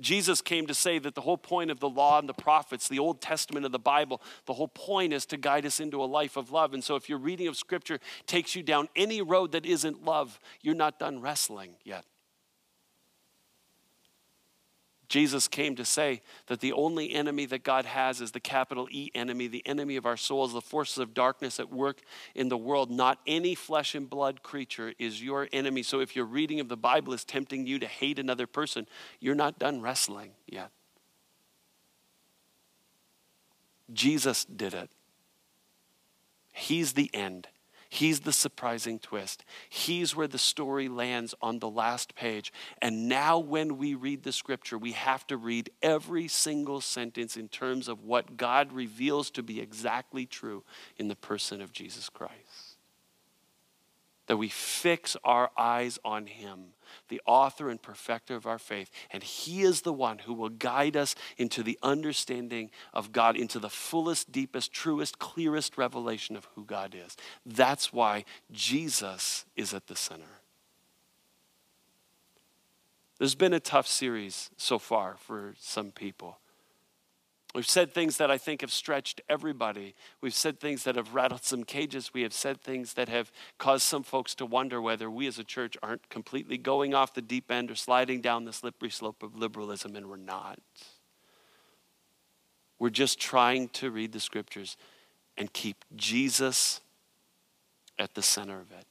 Jesus 0.00 0.42
came 0.42 0.66
to 0.66 0.74
say 0.74 0.98
that 0.98 1.14
the 1.14 1.20
whole 1.20 1.38
point 1.38 1.70
of 1.70 1.80
the 1.80 1.88
law 1.88 2.18
and 2.18 2.28
the 2.28 2.34
prophets, 2.34 2.88
the 2.88 2.98
Old 2.98 3.20
Testament 3.20 3.64
of 3.64 3.72
the 3.72 3.78
Bible, 3.78 4.20
the 4.46 4.54
whole 4.54 4.68
point 4.68 5.12
is 5.12 5.24
to 5.26 5.36
guide 5.36 5.64
us 5.64 5.78
into 5.78 6.02
a 6.02 6.06
life 6.06 6.36
of 6.36 6.50
love. 6.50 6.74
And 6.74 6.82
so 6.82 6.96
if 6.96 7.08
your 7.08 7.18
reading 7.18 7.46
of 7.46 7.56
Scripture 7.56 8.00
takes 8.26 8.56
you 8.56 8.62
down 8.62 8.88
any 8.96 9.22
road 9.22 9.52
that 9.52 9.64
isn't 9.64 10.04
love, 10.04 10.40
you're 10.62 10.74
not 10.74 10.98
done 10.98 11.20
wrestling 11.20 11.76
yet. 11.84 12.04
Jesus 15.08 15.48
came 15.48 15.76
to 15.76 15.84
say 15.84 16.22
that 16.46 16.60
the 16.60 16.72
only 16.72 17.12
enemy 17.12 17.46
that 17.46 17.62
God 17.62 17.84
has 17.84 18.20
is 18.20 18.32
the 18.32 18.40
capital 18.40 18.88
E 18.90 19.10
enemy, 19.14 19.46
the 19.46 19.66
enemy 19.66 19.96
of 19.96 20.06
our 20.06 20.16
souls, 20.16 20.52
the 20.52 20.60
forces 20.60 20.98
of 20.98 21.14
darkness 21.14 21.60
at 21.60 21.72
work 21.72 22.00
in 22.34 22.48
the 22.48 22.56
world. 22.56 22.90
Not 22.90 23.18
any 23.26 23.54
flesh 23.54 23.94
and 23.94 24.08
blood 24.08 24.42
creature 24.42 24.94
is 24.98 25.22
your 25.22 25.48
enemy. 25.52 25.82
So 25.82 26.00
if 26.00 26.16
your 26.16 26.24
reading 26.24 26.60
of 26.60 26.68
the 26.68 26.76
Bible 26.76 27.12
is 27.12 27.24
tempting 27.24 27.66
you 27.66 27.78
to 27.78 27.86
hate 27.86 28.18
another 28.18 28.46
person, 28.46 28.86
you're 29.20 29.34
not 29.34 29.58
done 29.58 29.80
wrestling 29.80 30.32
yet. 30.46 30.70
Jesus 33.92 34.44
did 34.44 34.74
it. 34.74 34.90
He's 36.52 36.94
the 36.94 37.10
end. 37.12 37.48
He's 37.94 38.18
the 38.18 38.32
surprising 38.32 38.98
twist. 38.98 39.44
He's 39.68 40.16
where 40.16 40.26
the 40.26 40.36
story 40.36 40.88
lands 40.88 41.32
on 41.40 41.60
the 41.60 41.68
last 41.68 42.16
page. 42.16 42.52
And 42.82 43.08
now, 43.08 43.38
when 43.38 43.78
we 43.78 43.94
read 43.94 44.24
the 44.24 44.32
scripture, 44.32 44.76
we 44.76 44.90
have 44.92 45.24
to 45.28 45.36
read 45.36 45.70
every 45.80 46.26
single 46.26 46.80
sentence 46.80 47.36
in 47.36 47.46
terms 47.46 47.86
of 47.86 48.02
what 48.02 48.36
God 48.36 48.72
reveals 48.72 49.30
to 49.30 49.44
be 49.44 49.60
exactly 49.60 50.26
true 50.26 50.64
in 50.96 51.06
the 51.06 51.14
person 51.14 51.62
of 51.62 51.72
Jesus 51.72 52.08
Christ. 52.08 52.78
That 54.26 54.38
we 54.38 54.48
fix 54.48 55.16
our 55.22 55.52
eyes 55.56 56.00
on 56.04 56.26
Him 56.26 56.70
the 57.08 57.20
author 57.26 57.68
and 57.70 57.80
perfecter 57.80 58.34
of 58.36 58.46
our 58.46 58.58
faith. 58.58 58.90
And 59.10 59.22
He 59.22 59.62
is 59.62 59.82
the 59.82 59.92
one 59.92 60.18
who 60.18 60.34
will 60.34 60.48
guide 60.48 60.96
us 60.96 61.14
into 61.36 61.62
the 61.62 61.78
understanding 61.82 62.70
of 62.92 63.12
God, 63.12 63.36
into 63.36 63.58
the 63.58 63.70
fullest, 63.70 64.32
deepest, 64.32 64.72
truest, 64.72 65.18
clearest 65.18 65.76
revelation 65.78 66.36
of 66.36 66.48
who 66.54 66.64
God 66.64 66.94
is. 66.94 67.16
That's 67.44 67.92
why 67.92 68.24
Jesus 68.52 69.44
is 69.56 69.74
at 69.74 69.86
the 69.86 69.96
center. 69.96 70.40
There's 73.18 73.34
been 73.34 73.52
a 73.52 73.60
tough 73.60 73.86
series 73.86 74.50
so 74.56 74.78
far 74.78 75.16
for 75.18 75.54
some 75.58 75.92
people. 75.92 76.38
We've 77.54 77.68
said 77.68 77.94
things 77.94 78.16
that 78.16 78.32
I 78.32 78.36
think 78.36 78.62
have 78.62 78.72
stretched 78.72 79.20
everybody. 79.28 79.94
We've 80.20 80.34
said 80.34 80.58
things 80.58 80.82
that 80.84 80.96
have 80.96 81.14
rattled 81.14 81.44
some 81.44 81.62
cages. 81.62 82.12
We 82.12 82.22
have 82.22 82.32
said 82.32 82.60
things 82.60 82.94
that 82.94 83.08
have 83.08 83.30
caused 83.58 83.84
some 83.84 84.02
folks 84.02 84.34
to 84.36 84.46
wonder 84.46 84.82
whether 84.82 85.08
we 85.08 85.28
as 85.28 85.38
a 85.38 85.44
church 85.44 85.76
aren't 85.80 86.08
completely 86.08 86.58
going 86.58 86.94
off 86.94 87.14
the 87.14 87.22
deep 87.22 87.52
end 87.52 87.70
or 87.70 87.76
sliding 87.76 88.20
down 88.20 88.44
the 88.44 88.52
slippery 88.52 88.90
slope 88.90 89.22
of 89.22 89.36
liberalism, 89.36 89.94
and 89.94 90.10
we're 90.10 90.16
not. 90.16 90.58
We're 92.80 92.90
just 92.90 93.20
trying 93.20 93.68
to 93.68 93.90
read 93.92 94.10
the 94.10 94.20
scriptures 94.20 94.76
and 95.38 95.52
keep 95.52 95.84
Jesus 95.94 96.80
at 98.00 98.14
the 98.14 98.22
center 98.22 98.60
of 98.60 98.72
it. 98.72 98.86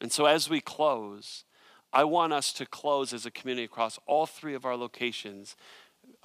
And 0.00 0.10
so 0.10 0.26
as 0.26 0.50
we 0.50 0.60
close, 0.60 1.44
I 1.92 2.02
want 2.02 2.32
us 2.32 2.52
to 2.54 2.66
close 2.66 3.12
as 3.12 3.26
a 3.26 3.30
community 3.30 3.64
across 3.64 3.96
all 4.06 4.26
three 4.26 4.54
of 4.54 4.64
our 4.64 4.76
locations. 4.76 5.54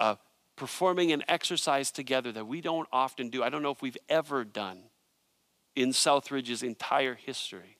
Uh, 0.00 0.16
performing 0.62 1.10
an 1.10 1.24
exercise 1.26 1.90
together 1.90 2.30
that 2.30 2.46
we 2.46 2.60
don't 2.60 2.86
often 2.92 3.30
do. 3.30 3.42
I 3.42 3.48
don't 3.48 3.64
know 3.64 3.72
if 3.72 3.82
we've 3.82 3.98
ever 4.08 4.44
done 4.44 4.84
in 5.74 5.88
Southridge's 5.88 6.62
entire 6.62 7.16
history. 7.16 7.78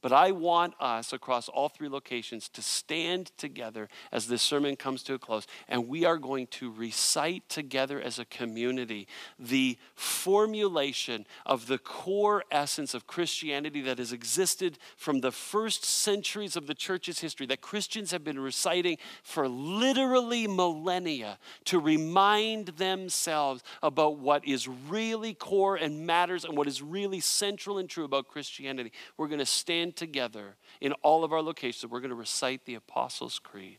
But 0.00 0.12
I 0.12 0.30
want 0.30 0.74
us 0.78 1.12
across 1.12 1.48
all 1.48 1.68
three 1.68 1.88
locations 1.88 2.48
to 2.50 2.62
stand 2.62 3.32
together 3.36 3.88
as 4.12 4.28
this 4.28 4.42
sermon 4.42 4.76
comes 4.76 5.02
to 5.04 5.14
a 5.14 5.18
close, 5.18 5.46
and 5.68 5.88
we 5.88 6.04
are 6.04 6.18
going 6.18 6.46
to 6.48 6.70
recite 6.70 7.48
together 7.48 8.00
as 8.00 8.18
a 8.18 8.24
community 8.24 9.08
the 9.38 9.76
formulation 9.94 11.26
of 11.44 11.66
the 11.66 11.78
core 11.78 12.44
essence 12.50 12.94
of 12.94 13.06
Christianity 13.06 13.80
that 13.82 13.98
has 13.98 14.12
existed 14.12 14.78
from 14.96 15.20
the 15.20 15.32
first 15.32 15.84
centuries 15.84 16.56
of 16.56 16.66
the 16.66 16.74
church's 16.74 17.18
history, 17.18 17.46
that 17.46 17.60
Christians 17.60 18.12
have 18.12 18.22
been 18.22 18.38
reciting 18.38 18.98
for 19.22 19.48
literally 19.48 20.46
millennia 20.46 21.38
to 21.64 21.80
remind 21.80 22.68
themselves 22.68 23.62
about 23.82 24.18
what 24.18 24.46
is 24.46 24.68
really 24.68 25.34
core 25.34 25.76
and 25.76 26.06
matters 26.06 26.44
and 26.44 26.56
what 26.56 26.68
is 26.68 26.82
really 26.82 27.20
central 27.20 27.78
and 27.78 27.88
true 27.88 28.04
about 28.04 28.28
Christianity. 28.28 28.92
We're 29.16 29.28
going 29.28 29.38
to 29.38 29.46
stand 29.46 29.87
together 29.92 30.56
in 30.80 30.92
all 31.02 31.24
of 31.24 31.32
our 31.32 31.42
locations. 31.42 31.90
We're 31.90 32.00
going 32.00 32.10
to 32.10 32.16
recite 32.16 32.64
the 32.64 32.74
Apostles' 32.74 33.38
Creed. 33.38 33.78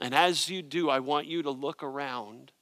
And 0.00 0.14
as 0.14 0.48
you 0.48 0.62
do, 0.62 0.88
I 0.88 1.00
want 1.00 1.26
you 1.26 1.42
to 1.42 1.50
look 1.50 1.82
around 1.82 2.52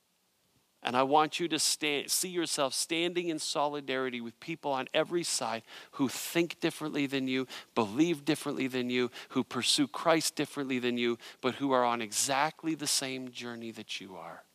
and 0.83 0.97
I 0.97 1.03
want 1.03 1.41
you 1.41 1.49
to 1.49 1.59
stand, 1.59 2.11
see 2.11 2.29
yourself 2.29 2.73
standing 2.73 3.29
in 3.29 3.39
solidarity 3.39 4.21
with 4.21 4.39
people 4.39 4.71
on 4.71 4.87
every 4.95 5.25
side 5.25 5.63
who 5.93 6.09
think 6.09 6.61
differently 6.61 7.07
than 7.07 7.27
you, 7.27 7.49
believe 7.75 8.25
differently 8.25 8.69
than 8.69 8.89
you, 8.89 9.11
who 9.31 9.43
pursue 9.43 9.89
Christ 9.89 10.37
differently 10.37 10.79
than 10.79 10.97
you, 10.97 11.19
but 11.41 11.57
who 11.57 11.73
are 11.73 11.85
on 11.85 12.01
exactly 12.01 12.75
the 12.75 12.87
same 12.87 13.31
journey 13.31 13.73
that 13.73 14.01
you 14.01 14.15
are 14.17 14.46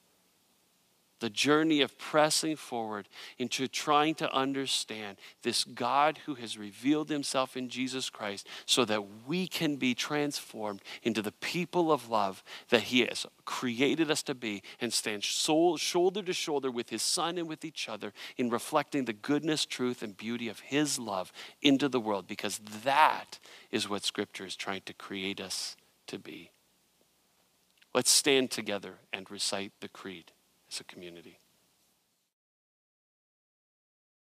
the 1.21 1.29
journey 1.29 1.81
of 1.81 1.97
pressing 1.97 2.55
forward 2.55 3.07
into 3.37 3.67
trying 3.67 4.15
to 4.15 4.33
understand 4.33 5.17
this 5.43 5.63
God 5.63 6.19
who 6.25 6.33
has 6.35 6.57
revealed 6.57 7.09
himself 7.09 7.55
in 7.55 7.69
Jesus 7.69 8.09
Christ 8.09 8.47
so 8.65 8.83
that 8.85 9.03
we 9.27 9.47
can 9.47 9.77
be 9.77 9.93
transformed 9.93 10.81
into 11.03 11.21
the 11.21 11.31
people 11.31 11.91
of 11.91 12.09
love 12.09 12.43
that 12.69 12.81
he 12.83 13.01
has 13.05 13.25
created 13.45 14.09
us 14.09 14.23
to 14.23 14.33
be 14.33 14.63
and 14.81 14.91
stand 14.91 15.23
soul, 15.23 15.77
shoulder 15.77 16.23
to 16.23 16.33
shoulder 16.33 16.71
with 16.71 16.89
his 16.89 17.03
son 17.03 17.37
and 17.37 17.47
with 17.47 17.63
each 17.63 17.87
other 17.87 18.13
in 18.35 18.49
reflecting 18.49 19.05
the 19.05 19.13
goodness, 19.13 19.63
truth, 19.65 20.01
and 20.01 20.17
beauty 20.17 20.49
of 20.49 20.59
his 20.59 20.97
love 20.97 21.31
into 21.61 21.87
the 21.87 21.99
world 21.99 22.27
because 22.27 22.59
that 22.83 23.37
is 23.71 23.87
what 23.87 24.03
scripture 24.03 24.45
is 24.45 24.55
trying 24.55 24.81
to 24.85 24.93
create 24.93 25.39
us 25.39 25.77
to 26.07 26.17
be. 26.17 26.49
Let's 27.93 28.09
stand 28.09 28.49
together 28.49 28.95
and 29.13 29.29
recite 29.29 29.73
the 29.81 29.87
creed 29.87 30.31
as 30.71 30.79
a 30.79 30.83
community. 30.85 31.40